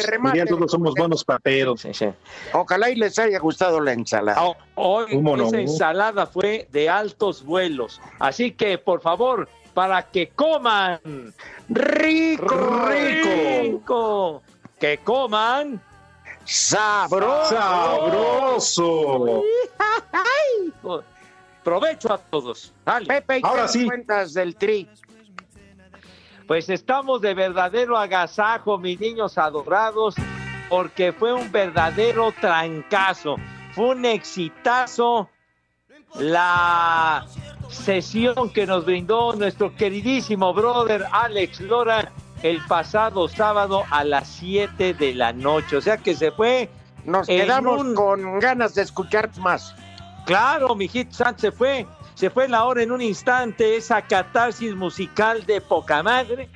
[0.49, 1.83] todos somos buenos paperos.
[1.83, 2.07] sí, sí.
[2.55, 4.41] Ojalá y les haya gustado la ensalada.
[4.41, 5.05] Ah, Hoy
[5.47, 8.01] esa ensalada fue de altos vuelos.
[8.19, 10.99] Así que, por favor, para que coman
[11.69, 12.89] ¡Rico!
[12.89, 14.43] rico,
[14.81, 15.81] que coman
[16.47, 17.55] ¡Sabroso!
[17.55, 19.43] ¡Sabroso!
[21.63, 22.73] provecho a todos.
[22.87, 23.07] Dale.
[23.07, 23.85] Pepe, ¿y Ahora sí.
[23.85, 24.89] cuentas del tri?
[26.51, 30.17] Pues estamos de verdadero agasajo, mis niños adorados,
[30.69, 33.37] porque fue un verdadero trancazo,
[33.73, 35.31] fue un exitazo
[36.19, 37.25] la
[37.69, 42.11] sesión que nos brindó nuestro queridísimo brother Alex Lora
[42.43, 45.77] el pasado sábado a las 7 de la noche.
[45.77, 46.69] O sea que se fue,
[47.05, 49.73] Nos quedamos un- con ganas de escuchar más.
[50.27, 51.87] claro, mi hit Sánchez se fue,
[52.21, 56.51] se fue la hora en un instante, esa catarsis musical de poca madre.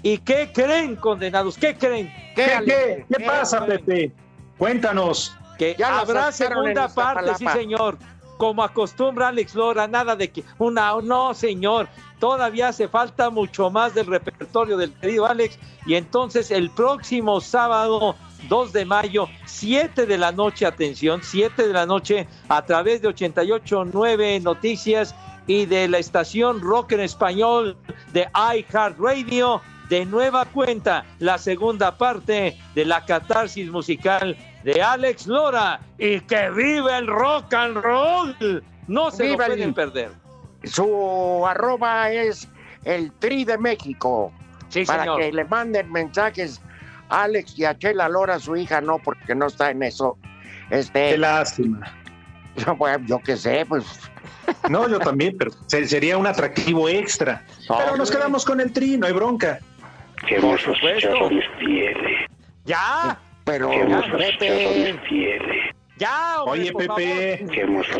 [0.00, 1.58] ¿Y qué creen, condenados?
[1.58, 2.08] ¿Qué creen?
[2.36, 4.12] ¿Qué, qué, qué pasa, Pepe?
[4.58, 5.36] Cuéntanos.
[5.58, 7.98] Que Ya habrá segunda parte, sí, señor.
[8.38, 11.88] Como acostumbra Alex Lora, nada de que una, no, señor.
[12.18, 15.58] Todavía hace falta mucho más del repertorio del querido Alex.
[15.86, 18.16] Y entonces el próximo sábado
[18.48, 23.08] 2 de mayo, 7 de la noche, atención, 7 de la noche, a través de
[23.08, 25.14] 88.9 Noticias
[25.46, 27.76] y de la estación Rock en Español
[28.12, 35.80] de iHeartRadio, de nueva cuenta, la segunda parte de la catarsis musical de Alex Lora.
[35.98, 38.62] Y que vive el rock and roll.
[38.86, 40.10] No se Viva lo el- pueden perder.
[40.64, 42.48] Su arroba es
[42.84, 44.32] el tri de México.
[44.68, 45.20] Sí, para señor.
[45.20, 46.60] que le manden mensajes
[47.08, 50.18] a Alex y a Chela Lora, su hija, no, porque no está en eso.
[50.70, 51.80] Este, Qué lástima.
[52.76, 53.84] bueno, yo qué sé, pues
[54.68, 57.44] No, yo también, pero se- sería un atractivo extra.
[57.68, 59.58] Pero nos quedamos con el tri, no hay bronca.
[60.26, 61.08] Qué hermosos supuesto.
[61.08, 62.26] chicharrones tiene.
[62.64, 63.18] Ya,
[63.48, 63.70] pero
[64.18, 65.00] Pepe,
[65.96, 66.42] ya.
[66.42, 67.46] hombre, Oye, por Pepe.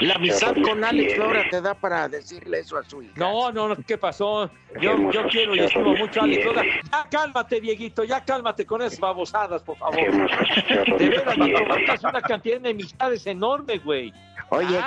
[0.03, 1.25] La amistad con Alex tiene.
[1.25, 3.15] Lora te da para decirle eso a su hija.
[3.17, 4.51] No, no, no, ¿qué pasó?
[4.81, 4.95] Yo,
[5.31, 6.63] quiero y estimo mucho a Alex Lora.
[6.93, 9.97] Ya cálmate, Dieguito, ya cálmate con esas babosadas, por favor.
[9.97, 11.95] De veras, tiene.
[11.95, 14.13] es una cantidad de amistades enorme, güey.
[14.51, 14.79] Oye,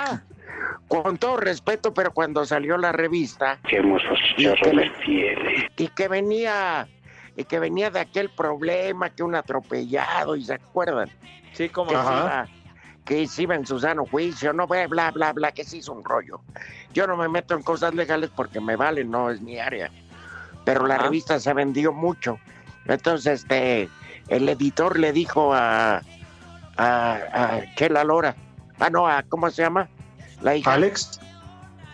[0.88, 5.70] con todo respeto, pero cuando salió la revista Qué hermosos chicharrones tiene.
[5.76, 6.88] y que venía
[7.36, 11.10] y que venía de aquel problema, que un atropellado, y se acuerdan.
[11.52, 12.48] Sí, como que, se iba,
[13.04, 15.92] que se iba en su sano juicio, no, bla, bla, bla, bla, que se hizo
[15.92, 16.40] un rollo.
[16.92, 19.90] Yo no me meto en cosas legales porque me vale, no es mi área.
[20.64, 21.04] Pero la Ajá.
[21.04, 22.38] revista se vendió mucho.
[22.86, 23.88] Entonces, este,
[24.28, 26.02] el editor le dijo a,
[26.76, 28.36] a, a Chela Lora,
[28.78, 29.88] ah, no, a, ¿cómo se llama?
[30.40, 30.74] La hija.
[30.74, 31.20] Alex.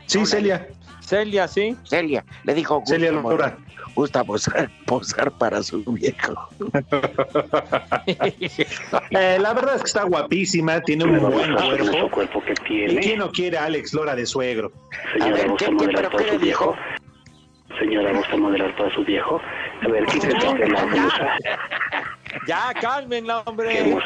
[0.07, 0.69] Sí, No, Celia.
[1.01, 1.77] Celia, sí.
[1.85, 3.57] Celia, le dijo Celia Lora.
[3.99, 6.49] Gusta posar, posar para su viejo.
[9.11, 12.11] Eh, la verdad es que está guapísima, tiene un buen ¿gusta el hermoso cuerpo.
[12.11, 13.01] cuerpo que ¿Y tiene?
[13.01, 14.71] quién no quiere a Alex Lora de suegro?
[15.13, 16.77] Señora, ver, ¿gusta ¿qué- qué- modelar pero qué le dijo?
[17.79, 19.41] Señora, ¿gusta modelar para su viejo?
[19.83, 21.29] A ver, quítese usted la blusa.
[22.47, 23.97] Ya, cálmenla, hombre.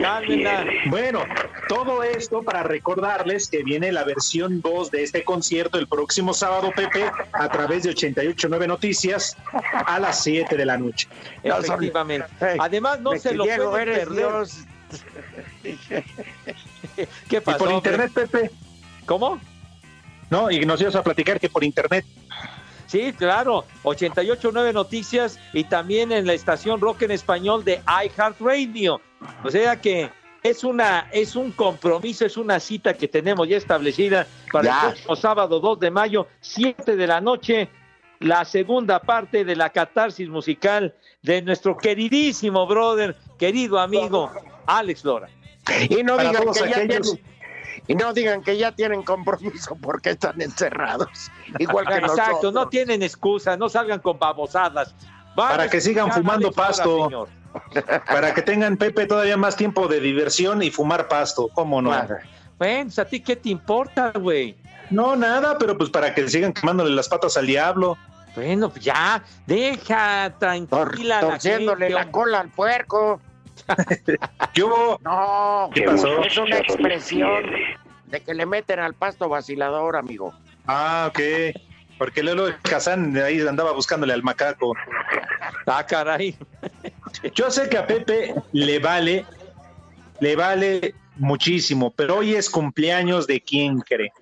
[0.00, 0.64] Cálmenla.
[0.86, 1.24] Bueno,
[1.68, 6.70] todo esto para recordarles que viene la versión 2 de este concierto el próximo sábado,
[6.74, 9.36] Pepe, a través de 889 Noticias
[9.72, 11.08] a las 7 de la noche.
[11.42, 12.26] Efectivamente.
[12.58, 14.16] Además, no se lo pueden eres perder.
[14.16, 14.58] Dios.
[17.28, 17.58] ¿Qué Y pasó?
[17.58, 17.90] por hombre?
[17.92, 18.50] internet, Pepe.
[19.06, 19.40] ¿Cómo?
[20.30, 22.04] No, y nos ibas a platicar que por internet.
[22.88, 29.00] Sí, claro, 889 Noticias y también en la estación Rock en Español de iHeartRadio.
[29.44, 30.10] O sea que
[30.42, 34.80] es una es un compromiso, es una cita que tenemos ya establecida para Ya.
[34.80, 37.68] el próximo sábado 2 de mayo, 7 de la noche,
[38.20, 44.30] la segunda parte de la catarsis musical de nuestro queridísimo brother, querido amigo
[44.66, 45.28] Alex Lora.
[45.90, 47.37] Y no Para digan todos que ya aquellos- tienen,
[47.86, 51.30] y no digan que ya tienen compromiso porque están encerrados.
[51.58, 52.52] Igual que Exacto, nosotros.
[52.54, 54.94] no tienen excusa, no salgan con babosadas.
[55.36, 57.04] Para que sigan fumando pasto.
[57.04, 57.28] señor.
[58.06, 61.48] Para que tengan, Pepe, todavía más tiempo de diversión y fumar pasto.
[61.54, 61.90] ¿Cómo no?
[61.90, 64.56] Bueno, pues, ¿a ti qué te importa, güey?
[64.90, 67.96] No, nada, pero pues para que sigan quemándole las patas al diablo.
[68.34, 73.20] Bueno, pues ya, deja Tor- tranquila la torciéndole gente, la cola al puerco.
[74.54, 74.98] ¿Qué hubo?
[75.04, 76.08] No, ¿Qué Qué pasó?
[76.08, 77.44] hermosos es una expresión
[78.06, 80.32] de que le meten al pasto vacilador, amigo.
[80.66, 81.20] Ah, ok.
[81.98, 84.72] Porque Lelo Kazán de ahí andaba buscándole al macaco.
[85.66, 86.36] Ah, caray.
[87.34, 89.26] Yo sé que a Pepe le vale,
[90.20, 94.12] le vale muchísimo, pero hoy es cumpleaños de quién cree.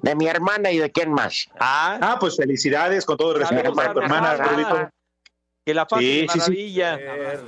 [0.00, 1.48] De mi hermana y de quién más.
[1.60, 4.90] Ah, Ah, pues felicidades con todo el respeto para a tu hermana, Rudito.
[5.66, 6.38] Que la pase Sí, sí, sí.
[6.38, 6.98] maravilla.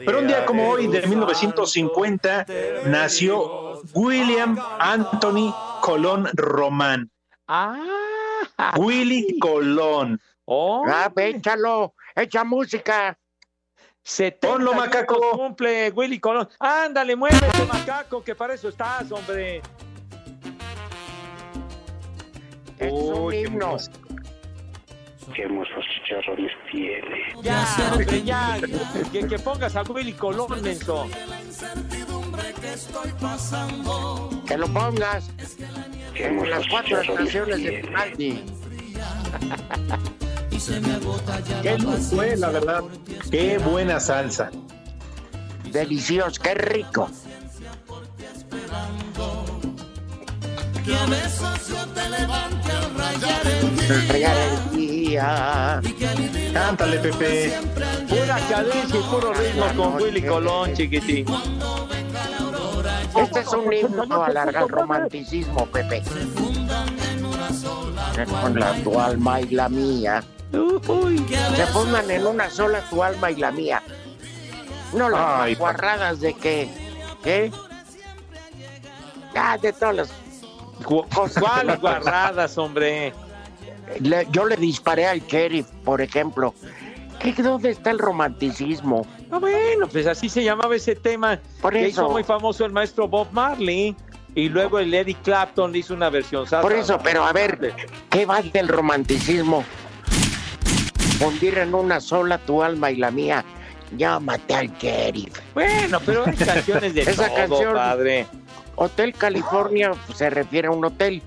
[0.04, 2.46] Pero un día como hoy, de 1950,
[2.86, 7.08] nació William Anthony Colón Román.
[7.46, 7.80] Ah,
[8.76, 10.20] Willy Colón.
[10.46, 13.16] oh, Ah, ve, échalo, echa música.
[14.02, 15.20] 70 Ponlo, macaco.
[15.36, 16.48] cumple Willy Colón.
[16.58, 19.62] Ándale, muévete, macaco, que para eso estás, hombre.
[22.78, 23.76] Es un himno.
[25.34, 27.32] Qué hermosos chicharrones tiene.
[27.42, 27.66] Ya,
[28.24, 28.58] ya.
[29.12, 31.06] Que, que pongas a Willy Colón, menso.
[34.46, 35.30] Que lo pongas
[36.14, 37.82] Qué las cuatro estaciones de.
[37.82, 38.44] Vivaldi.
[41.62, 42.82] Qué luz fue, la verdad.
[43.30, 44.50] Qué buena salsa.
[45.70, 47.08] Delicioso, qué rico.
[54.08, 55.80] Rayar el día.
[56.54, 57.52] Cántale, Pepe.
[58.08, 61.26] Pura cadencia y puro ritmo con Willy Colón, chiquitín.
[63.16, 66.02] Este es un himno al al romanticismo, Pepe.
[68.40, 70.24] Con la tu alma y la mía.
[70.50, 73.82] Se fundan en una sola tu alma y la mía.
[74.94, 76.70] No las guarradas de que,
[77.24, 77.50] ¿eh?
[79.34, 80.27] Ah, de todas las cosas.
[80.84, 83.12] ¿Cuáles guarradas, hombre?
[84.00, 86.54] Le- yo le disparé al sheriff, por ejemplo.
[87.18, 89.06] ¿Qué, ¿Dónde está el romanticismo?
[89.30, 91.40] Ah, bueno, pues así se llamaba ese tema.
[91.60, 91.88] Por que eso.
[92.02, 93.96] hizo muy famoso el maestro Bob Marley.
[94.34, 96.44] Y luego el Eric Clapton le hizo una versión.
[96.62, 97.74] Por eso, pero a ver,
[98.10, 99.64] ¿qué va del romanticismo?
[101.18, 103.44] Fundir en una sola tu alma y la mía.
[103.96, 105.34] Llámate al sheriff.
[105.54, 108.26] Bueno, pero hay canciones de Esa todo, canción- padre.
[108.80, 111.20] Hotel California se refiere a un hotel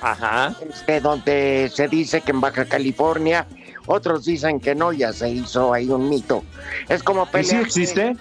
[0.00, 0.54] Ajá.
[0.68, 3.46] este, donde se dice que en Baja California,
[3.86, 6.44] otros dicen que no, ya se hizo ahí un mito.
[6.88, 7.62] Es como ¿Y sí pelear.
[7.62, 8.16] existe?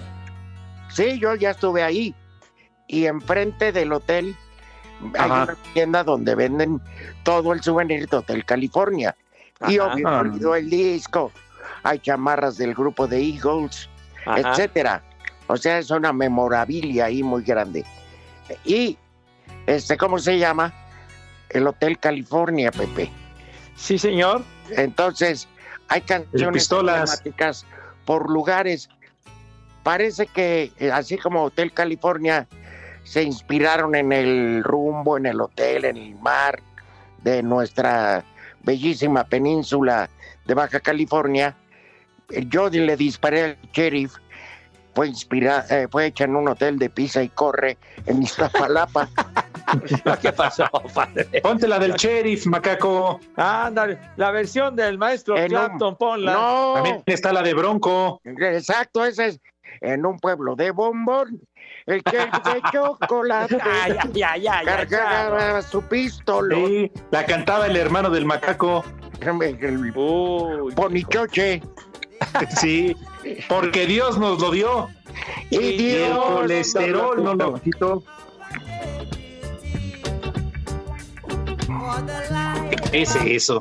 [0.89, 2.15] Sí, yo ya estuve ahí.
[2.87, 4.35] Y enfrente del hotel
[5.17, 6.81] hay una tienda donde venden
[7.23, 9.15] todo el souvenir de Hotel California.
[9.67, 10.57] Y obvio, Ah.
[10.57, 11.31] el disco.
[11.83, 13.87] Hay chamarras del grupo de Eagles,
[14.25, 14.39] Ajá.
[14.39, 15.03] etcétera.
[15.47, 17.85] O sea, es una memorabilia ahí muy grande.
[18.63, 18.97] Y,
[19.67, 20.73] este, ¿cómo se llama?
[21.49, 23.11] El Hotel California, Pepe.
[23.75, 24.43] Sí, señor.
[24.71, 25.47] Entonces,
[25.87, 27.65] hay canciones emblemáticas
[28.05, 28.89] por lugares.
[29.83, 32.47] Parece que, eh, así como Hotel California,
[33.03, 36.59] se inspiraron en el rumbo, en el hotel, en el mar
[37.23, 38.23] de nuestra
[38.63, 40.09] bellísima península
[40.45, 41.55] de Baja California.
[42.49, 44.15] Yo le disparé al sheriff,
[44.99, 49.07] fue, inspira, eh, fue hecha en un hotel de pisa y corre en Iztapalapa.
[50.21, 51.39] ¿Qué pasó, padre?
[51.41, 53.17] Ponte la del sheriff, macaco.
[53.37, 56.33] Ándale, la versión del maestro En un- Clapton, ponla.
[56.33, 58.19] No, También está la de Bronco.
[58.25, 59.39] exacto, ese es
[59.79, 61.39] en un pueblo de bombón.
[61.85, 66.55] El sheriff de chocolate Ay, ay, ay, ay, ay, cargaba su pistola.
[66.57, 68.83] Sí, la cantaba el hermano del macaco.
[69.21, 71.61] El Uy, ponichoche.
[72.57, 72.95] Sí,
[73.47, 74.89] porque Dios nos lo dio.
[75.49, 78.03] Y Y el Dios colesterol no lo quitó.
[82.91, 83.59] ¿Qué es eso?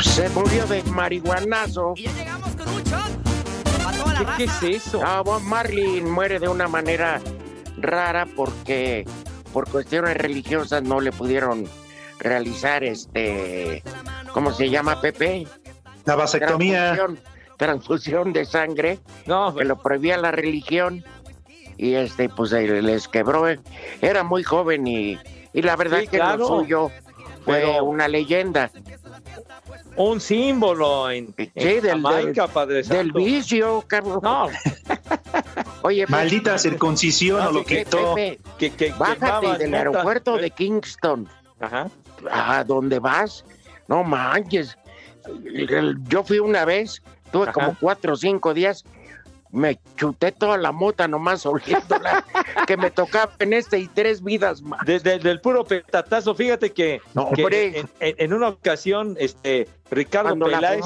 [0.00, 1.94] se murió de marihuanazo.
[1.96, 3.22] Y ya llegamos con un shot
[3.82, 4.36] para toda la ¿Qué, raza.
[4.36, 5.00] qué es eso?
[5.04, 7.20] Ah, Bob Marley muere de una manera
[7.78, 9.04] rara porque
[9.52, 11.66] por cuestiones religiosas no le pudieron
[12.20, 13.82] realizar este,
[14.32, 15.46] ¿cómo se llama Pepe?
[16.04, 16.94] La vasectomía.
[16.94, 21.04] Transfusión, transfusión de sangre No, que lo prohibía la religión
[21.76, 23.48] y este pues eh, les quebró.
[23.48, 23.60] eh.
[24.00, 25.18] Era muy joven y,
[25.52, 26.38] y la verdad Sí, que claro.
[26.38, 26.90] lo suyo
[27.44, 28.70] fue Pero- una leyenda
[29.96, 34.20] un símbolo en, Sí, en del- Jamaica, del- Padre del vicio, cabrón.
[34.22, 34.48] No,
[35.82, 37.84] Oye, Maldita circuncisión No, no lo que
[38.58, 41.28] que bájate del aeropuerto de Kingston.
[41.60, 41.88] Ajá.
[42.30, 43.44] ¿A dónde vas?
[43.86, 44.76] No manches.
[46.08, 47.02] Yo fui una vez,
[47.34, 47.52] tuve Ajá.
[47.52, 48.84] como cuatro o cinco días,
[49.50, 52.24] me chuté toda la mota nomás oliéndola
[52.66, 54.80] que me tocaba en este y tres vidas más.
[54.86, 57.78] Desde el puro petatazo, fíjate que, No, que hombre.
[57.80, 60.82] en, en- en una ocasión, este Ricardo Cuando Peláez,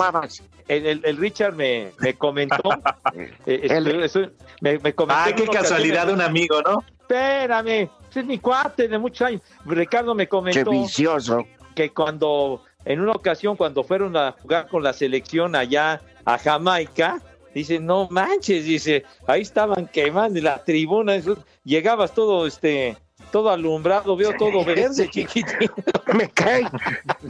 [0.68, 2.70] el, el- el Richard me, me comentó,
[3.46, 4.30] eh, El- estu-
[4.60, 6.82] me, me comentó Ah, qué casualidad un amigo, ¿no?
[7.00, 9.40] Espérame, ese es mi cuate de muchos años.
[9.64, 11.46] Ricardo me comentó vicioso.
[11.74, 17.22] que cuando, en una ocasión, cuando fueron a jugar con la selección allá a Jamaica,
[17.54, 22.98] dice, no manches, dice, ahí estaban quemando la tribuna, eso, llegabas todo, este,
[23.32, 25.70] todo alumbrado, veo todo verde, chiquitín.
[26.14, 26.66] Me cae.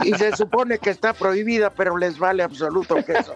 [0.03, 3.33] Y se supone que está prohibida, pero les vale absoluto queso.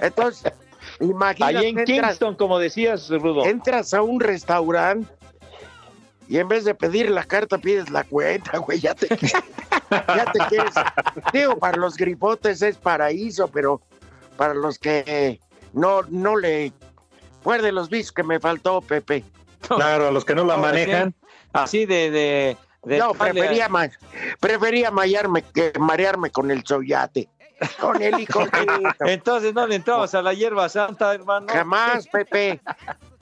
[0.00, 0.52] Entonces,
[1.00, 3.44] imagínate, Allí en entras, Kingston, como decías, Rudo.
[3.46, 5.12] entras a un restaurante
[6.28, 9.08] y en vez de pedir la carta pides la cuenta, güey, ya te,
[9.90, 10.74] ya te quieres.
[11.32, 13.80] Digo, para los grifotes es paraíso, pero
[14.40, 15.38] para los que
[15.74, 16.72] no, no le...
[17.42, 19.22] Fue de los bis que me faltó, Pepe.
[19.68, 21.14] Claro, a los que no la manejan.
[21.52, 22.10] Así de...
[22.10, 23.90] de, de No, prefería, ma-
[24.40, 27.28] prefería marearme, que marearme con el soyate.
[27.78, 28.40] Con el hijo
[29.00, 31.48] Entonces no le entrabas a la hierba santa, hermano.
[31.50, 32.62] Jamás, Pepe.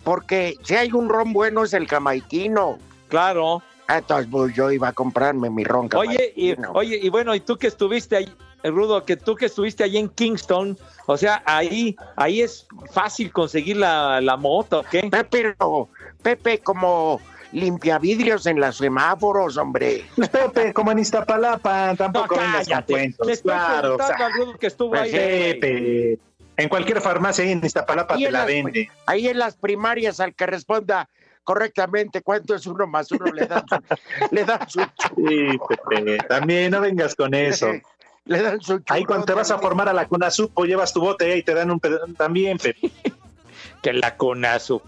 [0.05, 2.79] Porque si hay un ron bueno es el jamaiquino.
[3.09, 3.61] Claro.
[3.89, 7.41] Ah, Entonces pues, yo iba a comprarme mi ron Oye, y, oye, y bueno, y
[7.41, 8.33] tú que estuviste ahí,
[8.65, 13.77] Rudo, que tú que estuviste ahí en Kingston, o sea, ahí, ahí es fácil conseguir
[13.77, 15.09] la, la moto, ¿o qué?
[15.11, 15.89] Pepe, no,
[16.23, 17.21] Pepe, como
[17.53, 20.05] limpia vidrios en los semáforos, hombre.
[20.33, 22.93] Pepe, como en Iztapalapa, No, tampoco vengas con cállate.
[22.93, 23.27] cuentos.
[23.27, 25.11] Le estoy Claro, o preguntando sea, al Rudo que estuvo ahí.
[25.13, 26.19] Pepe.
[26.57, 28.91] En cualquier farmacia ahí en Iztapalapa Ahí te en la las- vende.
[29.07, 31.09] Ahí en las primarias, al que responda
[31.45, 33.77] correctamente cuánto es uno más uno, le dan su,
[34.33, 34.81] le dan su,
[35.17, 36.19] Sí, Pepe.
[36.29, 37.69] También no vengas con eso.
[38.29, 41.37] le dan su Ahí cuando te vas a formar a la CONASUPO, llevas tu bote
[41.37, 42.91] y te dan un pedón también, Pepe.
[43.83, 44.83] Que la conazo.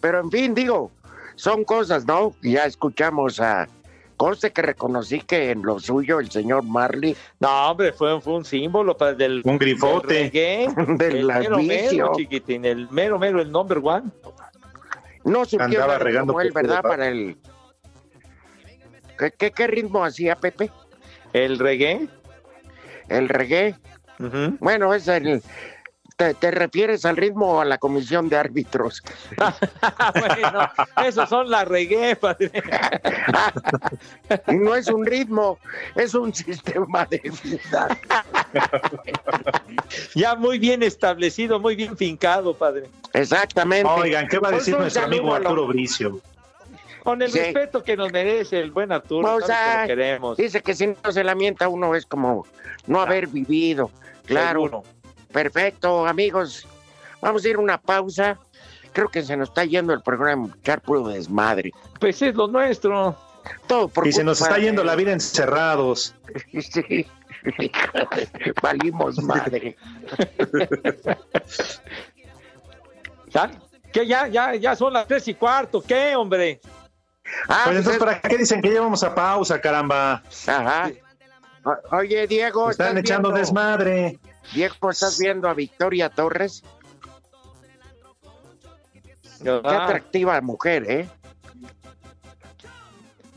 [0.00, 0.92] Pero en fin, digo,
[1.34, 2.34] son cosas, ¿no?
[2.40, 3.68] Ya escuchamos a.
[4.16, 8.44] Conste que reconocí que en lo suyo el señor Marley No, hombre, fue, fue un
[8.44, 10.14] símbolo para del, Un grifote.
[10.14, 10.68] del reggae.
[10.98, 14.10] del el mero, mero, chiquitín, el mero, mero, el number one.
[15.24, 16.82] no surgió Andaba regando como él, ¿verdad?
[16.82, 17.38] Para el.
[19.18, 20.70] ¿Qué, qué, qué ritmo hacía Pepe?
[21.32, 22.08] El reggae.
[23.08, 23.74] El reggae.
[24.60, 25.42] Bueno, es el.
[26.16, 29.04] Te, te refieres al ritmo o a la comisión de árbitros?
[30.18, 30.68] bueno,
[31.06, 32.50] esos son las reggae, padre.
[34.48, 35.58] No es un ritmo,
[35.94, 37.96] es un sistema de vida.
[40.16, 42.90] Ya muy bien establecido, muy bien fincado, padre.
[43.12, 43.88] Exactamente.
[43.88, 46.20] Oigan, ¿qué va a decir Un nuestro amigo Arturo Bricio?
[47.08, 47.38] Con el Sí.
[47.38, 50.36] respeto que nos merece el buen Arturo, que lo queremos.
[50.36, 52.46] Dice que si no se lamenta uno es como
[52.86, 53.90] no haber vivido.
[54.26, 54.60] Claro.
[54.64, 54.82] Seguro.
[55.32, 56.68] Perfecto, amigos.
[57.22, 58.38] Vamos a ir a una pausa.
[58.92, 61.70] Creo que se nos está yendo el programa, echar puro desmadre.
[61.98, 63.16] Pues es lo nuestro.
[63.66, 66.14] Todo por Y se nos está yendo de- la vida encerrados.
[66.60, 67.06] Sí.
[68.62, 69.78] Valimos madre.
[73.28, 73.50] ¿Ya?
[73.94, 74.06] ¿Qué?
[74.06, 75.80] Ya, ya, ya son las tres y cuarto.
[75.80, 76.60] ¿Qué, hombre?
[77.48, 80.22] Ah, Pues entonces, ¿para qué dicen que llevamos a pausa, caramba?
[80.46, 80.90] Ajá.
[81.90, 84.18] Oye, Diego, Están ¿estás echando viendo- desmadre.
[84.54, 86.62] Diego, ¿estás viendo a Victoria Torres?
[89.42, 91.08] Qué Ah, atractiva mujer, ¿eh?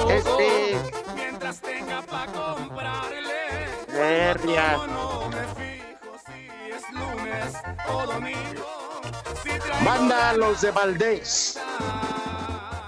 [0.10, 0.78] Este.
[1.16, 3.70] Mientras tenga pa' comprarle.
[3.94, 4.78] Herria.
[4.88, 7.56] No me fijo si es lunes
[7.88, 9.02] o domingo.
[9.44, 11.60] Si traigo Manda a los de Valdés.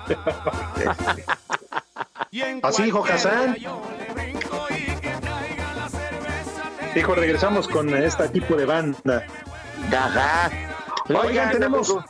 [2.64, 3.58] Así dijo Hassan.
[6.94, 9.26] Dijo, regresamos con este tipo de banda.
[9.92, 10.50] Ajá.
[11.10, 11.90] Oigan, tenemos.
[11.90, 12.06] amigo,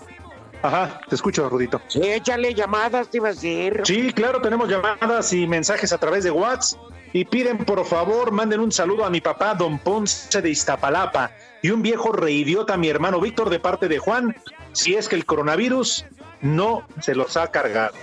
[0.64, 1.82] Ajá, te escucho, Rudito.
[1.88, 3.82] Sí, échale llamadas, te iba a decir.
[3.84, 6.80] Sí, claro, tenemos llamadas y mensajes a través de WhatsApp.
[7.14, 11.32] Y piden, por favor, manden un saludo a mi papá, don Ponce de Iztapalapa,
[11.62, 14.36] y un viejo reidiota mi hermano Víctor de parte de Juan,
[14.72, 16.06] si es que el coronavirus
[16.40, 17.96] no se los ha cargado.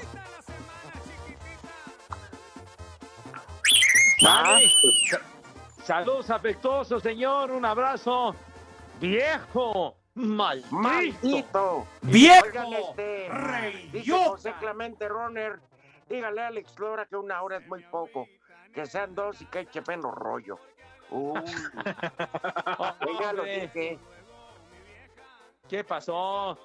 [4.23, 4.69] Vale.
[5.85, 7.51] Saludos afectuosos, señor.
[7.51, 8.35] Un abrazo.
[9.01, 9.98] Viejo.
[10.19, 10.77] Maldito.
[10.77, 11.87] ¡Maldito!
[12.03, 12.47] ¡Viejo!
[12.47, 15.61] Oigan, este, dice José Clemente Roner,
[16.09, 18.27] dígale a Alex Lora que una hora es muy poco,
[18.75, 20.59] que sean dos y que eche pelo rollo.
[21.11, 21.41] Uy,
[23.35, 23.99] lo dije.
[25.69, 26.59] ¿Qué pasó?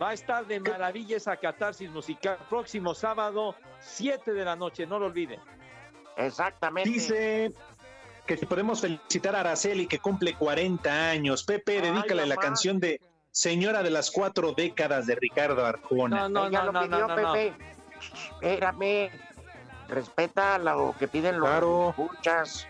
[0.00, 2.38] Va a estar de maravilla esa catarsis musical.
[2.48, 5.40] Próximo sábado, 7 de la noche, no lo olviden.
[6.16, 6.88] Exactamente.
[6.88, 7.52] Dice
[8.26, 11.44] que podemos felicitar a Araceli, que cumple 40 años.
[11.44, 13.00] Pepe, Ay, dedícale la canción de
[13.30, 16.20] Señora de las Cuatro Décadas de Ricardo Arjona.
[16.20, 17.32] No, no, Ella no, lo no, pidió, no, no, no.
[17.32, 17.56] Pepe.
[18.40, 19.10] Espérame.
[19.88, 21.90] Respeta lo que piden los Claro.
[21.90, 22.66] escuchas.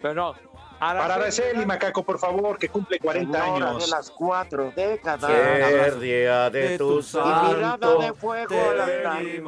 [0.00, 0.34] Pero no.
[0.78, 3.84] Para Araceli, Macaco, por favor, que cumple 40 Señora años.
[3.86, 5.30] de las cuatro décadas.
[5.30, 9.40] El día de tu Y mirada santo de fuego te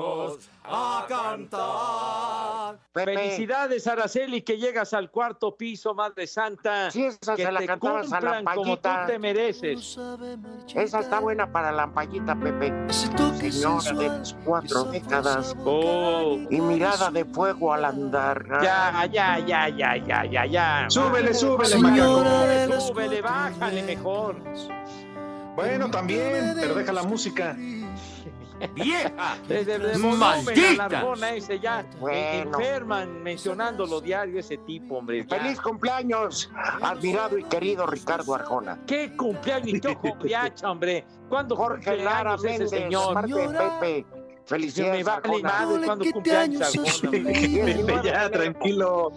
[0.71, 2.79] a cantar.
[2.93, 6.91] Pepe, Felicidades, Araceli, que llegas al cuarto piso, Madre Santa.
[6.91, 9.99] Sí, esa que se la te cantabas a la cumplan como tú te mereces.
[10.75, 12.73] esa está buena para la ampallita, Pepe.
[12.93, 15.55] Señora de las cuatro décadas.
[15.65, 18.45] Oh, Y mirada de fuego al andar.
[18.63, 20.87] ya, ya, ya, ya, ya, ya, ya.
[20.89, 22.81] Súbele, súbele, Macaco.
[22.81, 24.37] Súbele, bájale mejor.
[25.55, 27.57] Bueno, también, pero deja la música.
[28.75, 29.39] ¡Vieja!
[29.47, 30.85] Desde de volumen ¡Maldita!
[30.85, 31.85] a la Arjona ese ya.
[32.01, 32.59] Bueno.
[32.59, 35.27] Enferman mencionándolo diario ese tipo, hombre.
[35.29, 35.39] ya.
[35.39, 36.51] Feliz cumpleaños,
[36.83, 38.79] admirado y querido Ricardo Arjona.
[38.87, 39.81] ¿Qué cumpleaños?
[39.81, 41.05] ¿Qué ojo piacha, hombre?
[41.29, 43.15] ¿Cuándo Jorge Lara Méndez, señor?
[43.15, 44.07] parte de
[44.49, 44.71] Pepe.
[44.71, 45.49] Se me Felicidades, vale Arjona.
[45.67, 46.77] madre cuando cumpleaños.
[47.03, 49.13] Pepe, ya, tranquilo.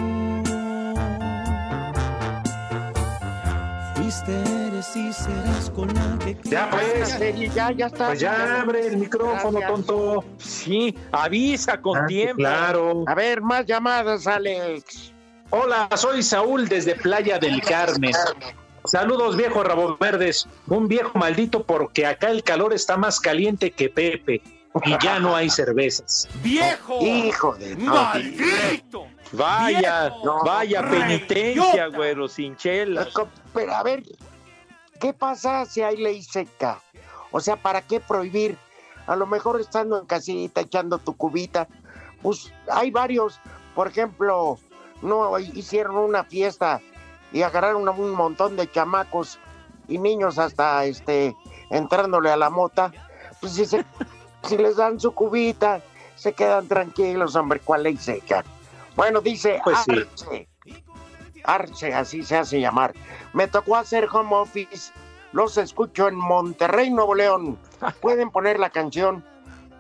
[3.94, 4.32] Fuiste,
[4.66, 8.06] eres y serás con la que Ya pues, ya, ya está.
[8.08, 9.86] pues ya abre el micrófono, Gracias.
[9.86, 10.24] tonto.
[10.38, 12.36] Sí, avisa con Ah, tiempo.
[12.36, 13.04] Claro.
[13.06, 15.12] A ver, más llamadas, Alex.
[15.52, 18.12] Hola, soy Saúl desde Playa del Carmen.
[18.84, 20.48] Saludos, viejo Rabo Verdes.
[20.68, 24.42] Un viejo maldito porque acá el calor está más caliente que Pepe
[24.84, 26.28] y ya no hay cervezas.
[26.42, 27.00] ¡Viejo!
[27.00, 29.08] Hijo de ¡Maldito!
[29.32, 30.44] Vaya, Viejo.
[30.44, 33.08] vaya No, penitencia, güero, sin chelas.
[33.52, 34.04] Pero a ver,
[35.00, 36.80] ¿qué pasa si hay ley seca?
[37.32, 38.56] O sea, ¿para qué prohibir?
[39.08, 41.66] A lo mejor estando en casita, echando tu cubita,
[42.22, 43.40] pues hay varios.
[43.74, 44.58] Por ejemplo,
[45.02, 46.80] no hicieron una fiesta
[47.32, 49.38] y agarraron a un montón de chamacos
[49.88, 51.34] y niños hasta este
[51.70, 52.92] entrándole a la mota.
[53.40, 53.84] Pues si, se-
[54.44, 55.80] si les dan su cubita,
[56.16, 58.44] se quedan tranquilos, hombre, ¿cuál ley seca?
[58.96, 59.92] Bueno, dice Pues sí.
[59.92, 60.48] Arce.
[61.44, 62.92] Arce, así se hace llamar.
[63.32, 64.92] Me tocó hacer home office.
[65.32, 67.58] Los escucho en Monterrey, Nuevo León.
[68.02, 69.24] Pueden poner la canción.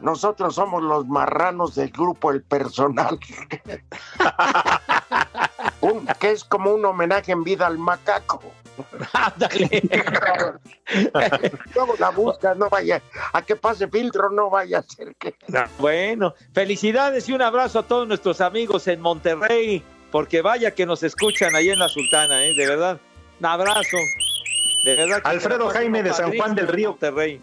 [0.00, 3.18] Nosotros somos los marranos del grupo El Personal.
[5.80, 8.42] Un- que es como un homenaje en vida al macaco.
[9.12, 9.82] Ándale.
[11.74, 13.02] Luego la buscas, no vaya.
[13.32, 15.34] A que pase filtro, no vaya a ser que.
[15.78, 21.02] Bueno, felicidades y un abrazo a todos nuestros amigos en Monterrey, porque vaya que nos
[21.02, 22.54] escuchan ahí en la Sultana, ¿eh?
[22.54, 22.98] de verdad.
[23.40, 23.96] Un abrazo.
[24.84, 25.22] De verdad.
[25.22, 26.90] que Alfredo Jaime de San Juan del Río.
[26.90, 27.40] Monterrey.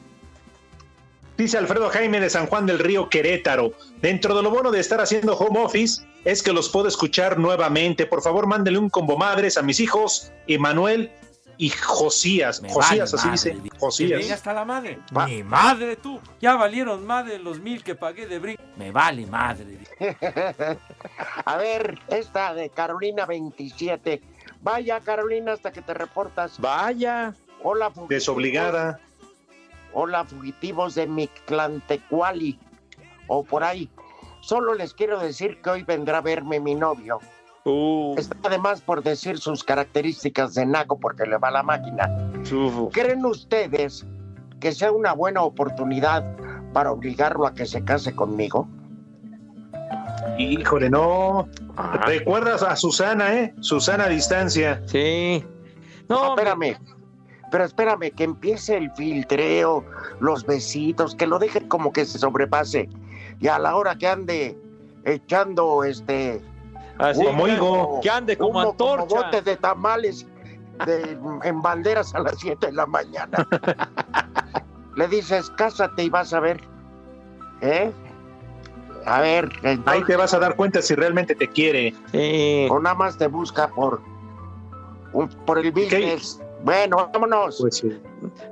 [1.38, 3.74] Dice Alfredo Jaime de San Juan del Río Querétaro.
[4.02, 8.08] Dentro de lo bueno de estar haciendo home office es que los puedo escuchar nuevamente.
[8.08, 11.12] Por favor, mándele un combo madres a mis hijos, Emanuel
[11.58, 12.60] y Josías.
[12.62, 13.78] Me Josías, vale así madre, dice.
[13.80, 14.32] Josías.
[14.32, 14.98] hasta la madre.
[15.28, 16.20] Mi madre, tú.
[16.42, 18.64] Ya valieron madre los mil que pagué de brinco.
[18.76, 19.78] Me vale madre.
[21.46, 24.24] A ver, esta de Carolina 27.
[24.64, 26.60] Vaya, Carolina, hasta que te reportas.
[26.60, 27.36] Vaya.
[27.62, 27.92] Hola.
[28.10, 29.00] Desobligada.
[29.94, 32.60] Hola, fugitivos de Mictlantecuali.
[33.28, 33.90] O por ahí.
[34.42, 37.20] Solo les quiero decir que hoy vendrá a verme mi novio.
[37.66, 42.08] Uh, Está además por decir sus características de naco porque le va la máquina.
[42.94, 44.06] ¿Creen ustedes
[44.62, 46.26] que sea una buena oportunidad
[46.72, 48.70] para obligarlo a que se case conmigo?
[50.38, 51.50] Híjole, no.
[52.06, 53.54] ¿Recuerdas a Susana, eh?
[53.60, 54.82] Susana a distancia.
[54.86, 55.44] Sí.
[56.08, 56.78] No, espérame.
[57.52, 59.84] Pero espérame, que empiece el filtreo,
[60.20, 62.90] los besitos, que lo deje como que se sobrepase.
[63.40, 64.58] Y a la hora que ande
[65.06, 66.42] echando este.
[66.98, 68.00] Así, humo, como higo.
[68.02, 69.06] Que ande como humo, antorcha.
[69.16, 70.26] bote de tamales
[70.86, 73.48] de- en banderas a las 7 de la mañana.
[74.96, 76.60] Le dices, cásate y vas a ver.
[77.62, 77.92] ¿Eh?
[79.06, 79.50] A ver,
[79.86, 81.94] Ahí te vas a dar cuenta si realmente te quiere.
[82.70, 84.02] o nada más te busca por,
[85.14, 86.42] un- por el business.
[86.64, 87.58] Bueno, vámonos.
[87.60, 87.90] Pues sí.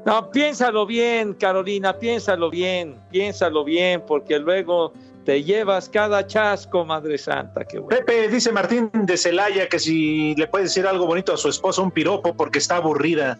[0.06, 4.94] No, piénsalo bien, Carolina, piénsalo bien, piénsalo bien, porque luego
[5.26, 7.98] te llevas cada chasco, Madre Santa, qué bueno.
[7.98, 11.82] Pepe, dice Martín de Celaya que si le puede decir algo bonito a su esposa,
[11.82, 13.38] un piropo, porque está aburrida.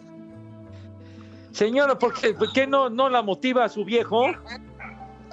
[1.52, 4.26] Señora, ¿por qué, por qué no, no la motiva a su viejo?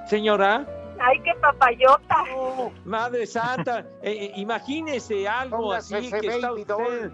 [0.08, 0.66] Señora.
[1.00, 2.24] Ay, qué papayota.
[2.86, 7.12] Madre Santa, eh, eh, imagínese algo Póngase así que está usted,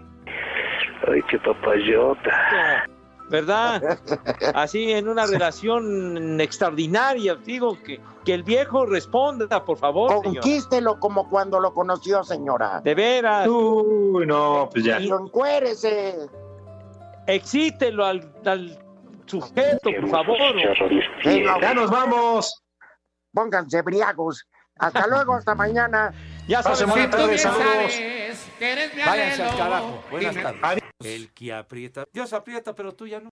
[1.08, 2.86] Ay, qué papayota.
[3.30, 3.98] ¿verdad?
[4.54, 10.22] Así en una relación extraordinaria, digo que, que el viejo responda, por favor.
[10.22, 12.80] Conquístelo como cuando lo conoció, señora.
[12.80, 13.46] De veras.
[13.48, 15.00] Uy, no, pues ya.
[15.00, 16.16] Y encuérese.
[17.26, 18.78] Excítelo al, al
[19.26, 20.38] sujeto, por favor.
[21.24, 22.62] Ya nos vamos.
[23.32, 24.44] Pónganse briagos.
[24.76, 26.12] Hasta luego, hasta mañana.
[26.50, 27.92] Ya Pasen sabes, buena tarde, saludos.
[29.06, 30.04] Váyanse al carajo.
[30.10, 30.82] Buenas tardes.
[30.98, 32.04] El que aprieta.
[32.12, 33.28] Dios aprieta, pero tú ya no.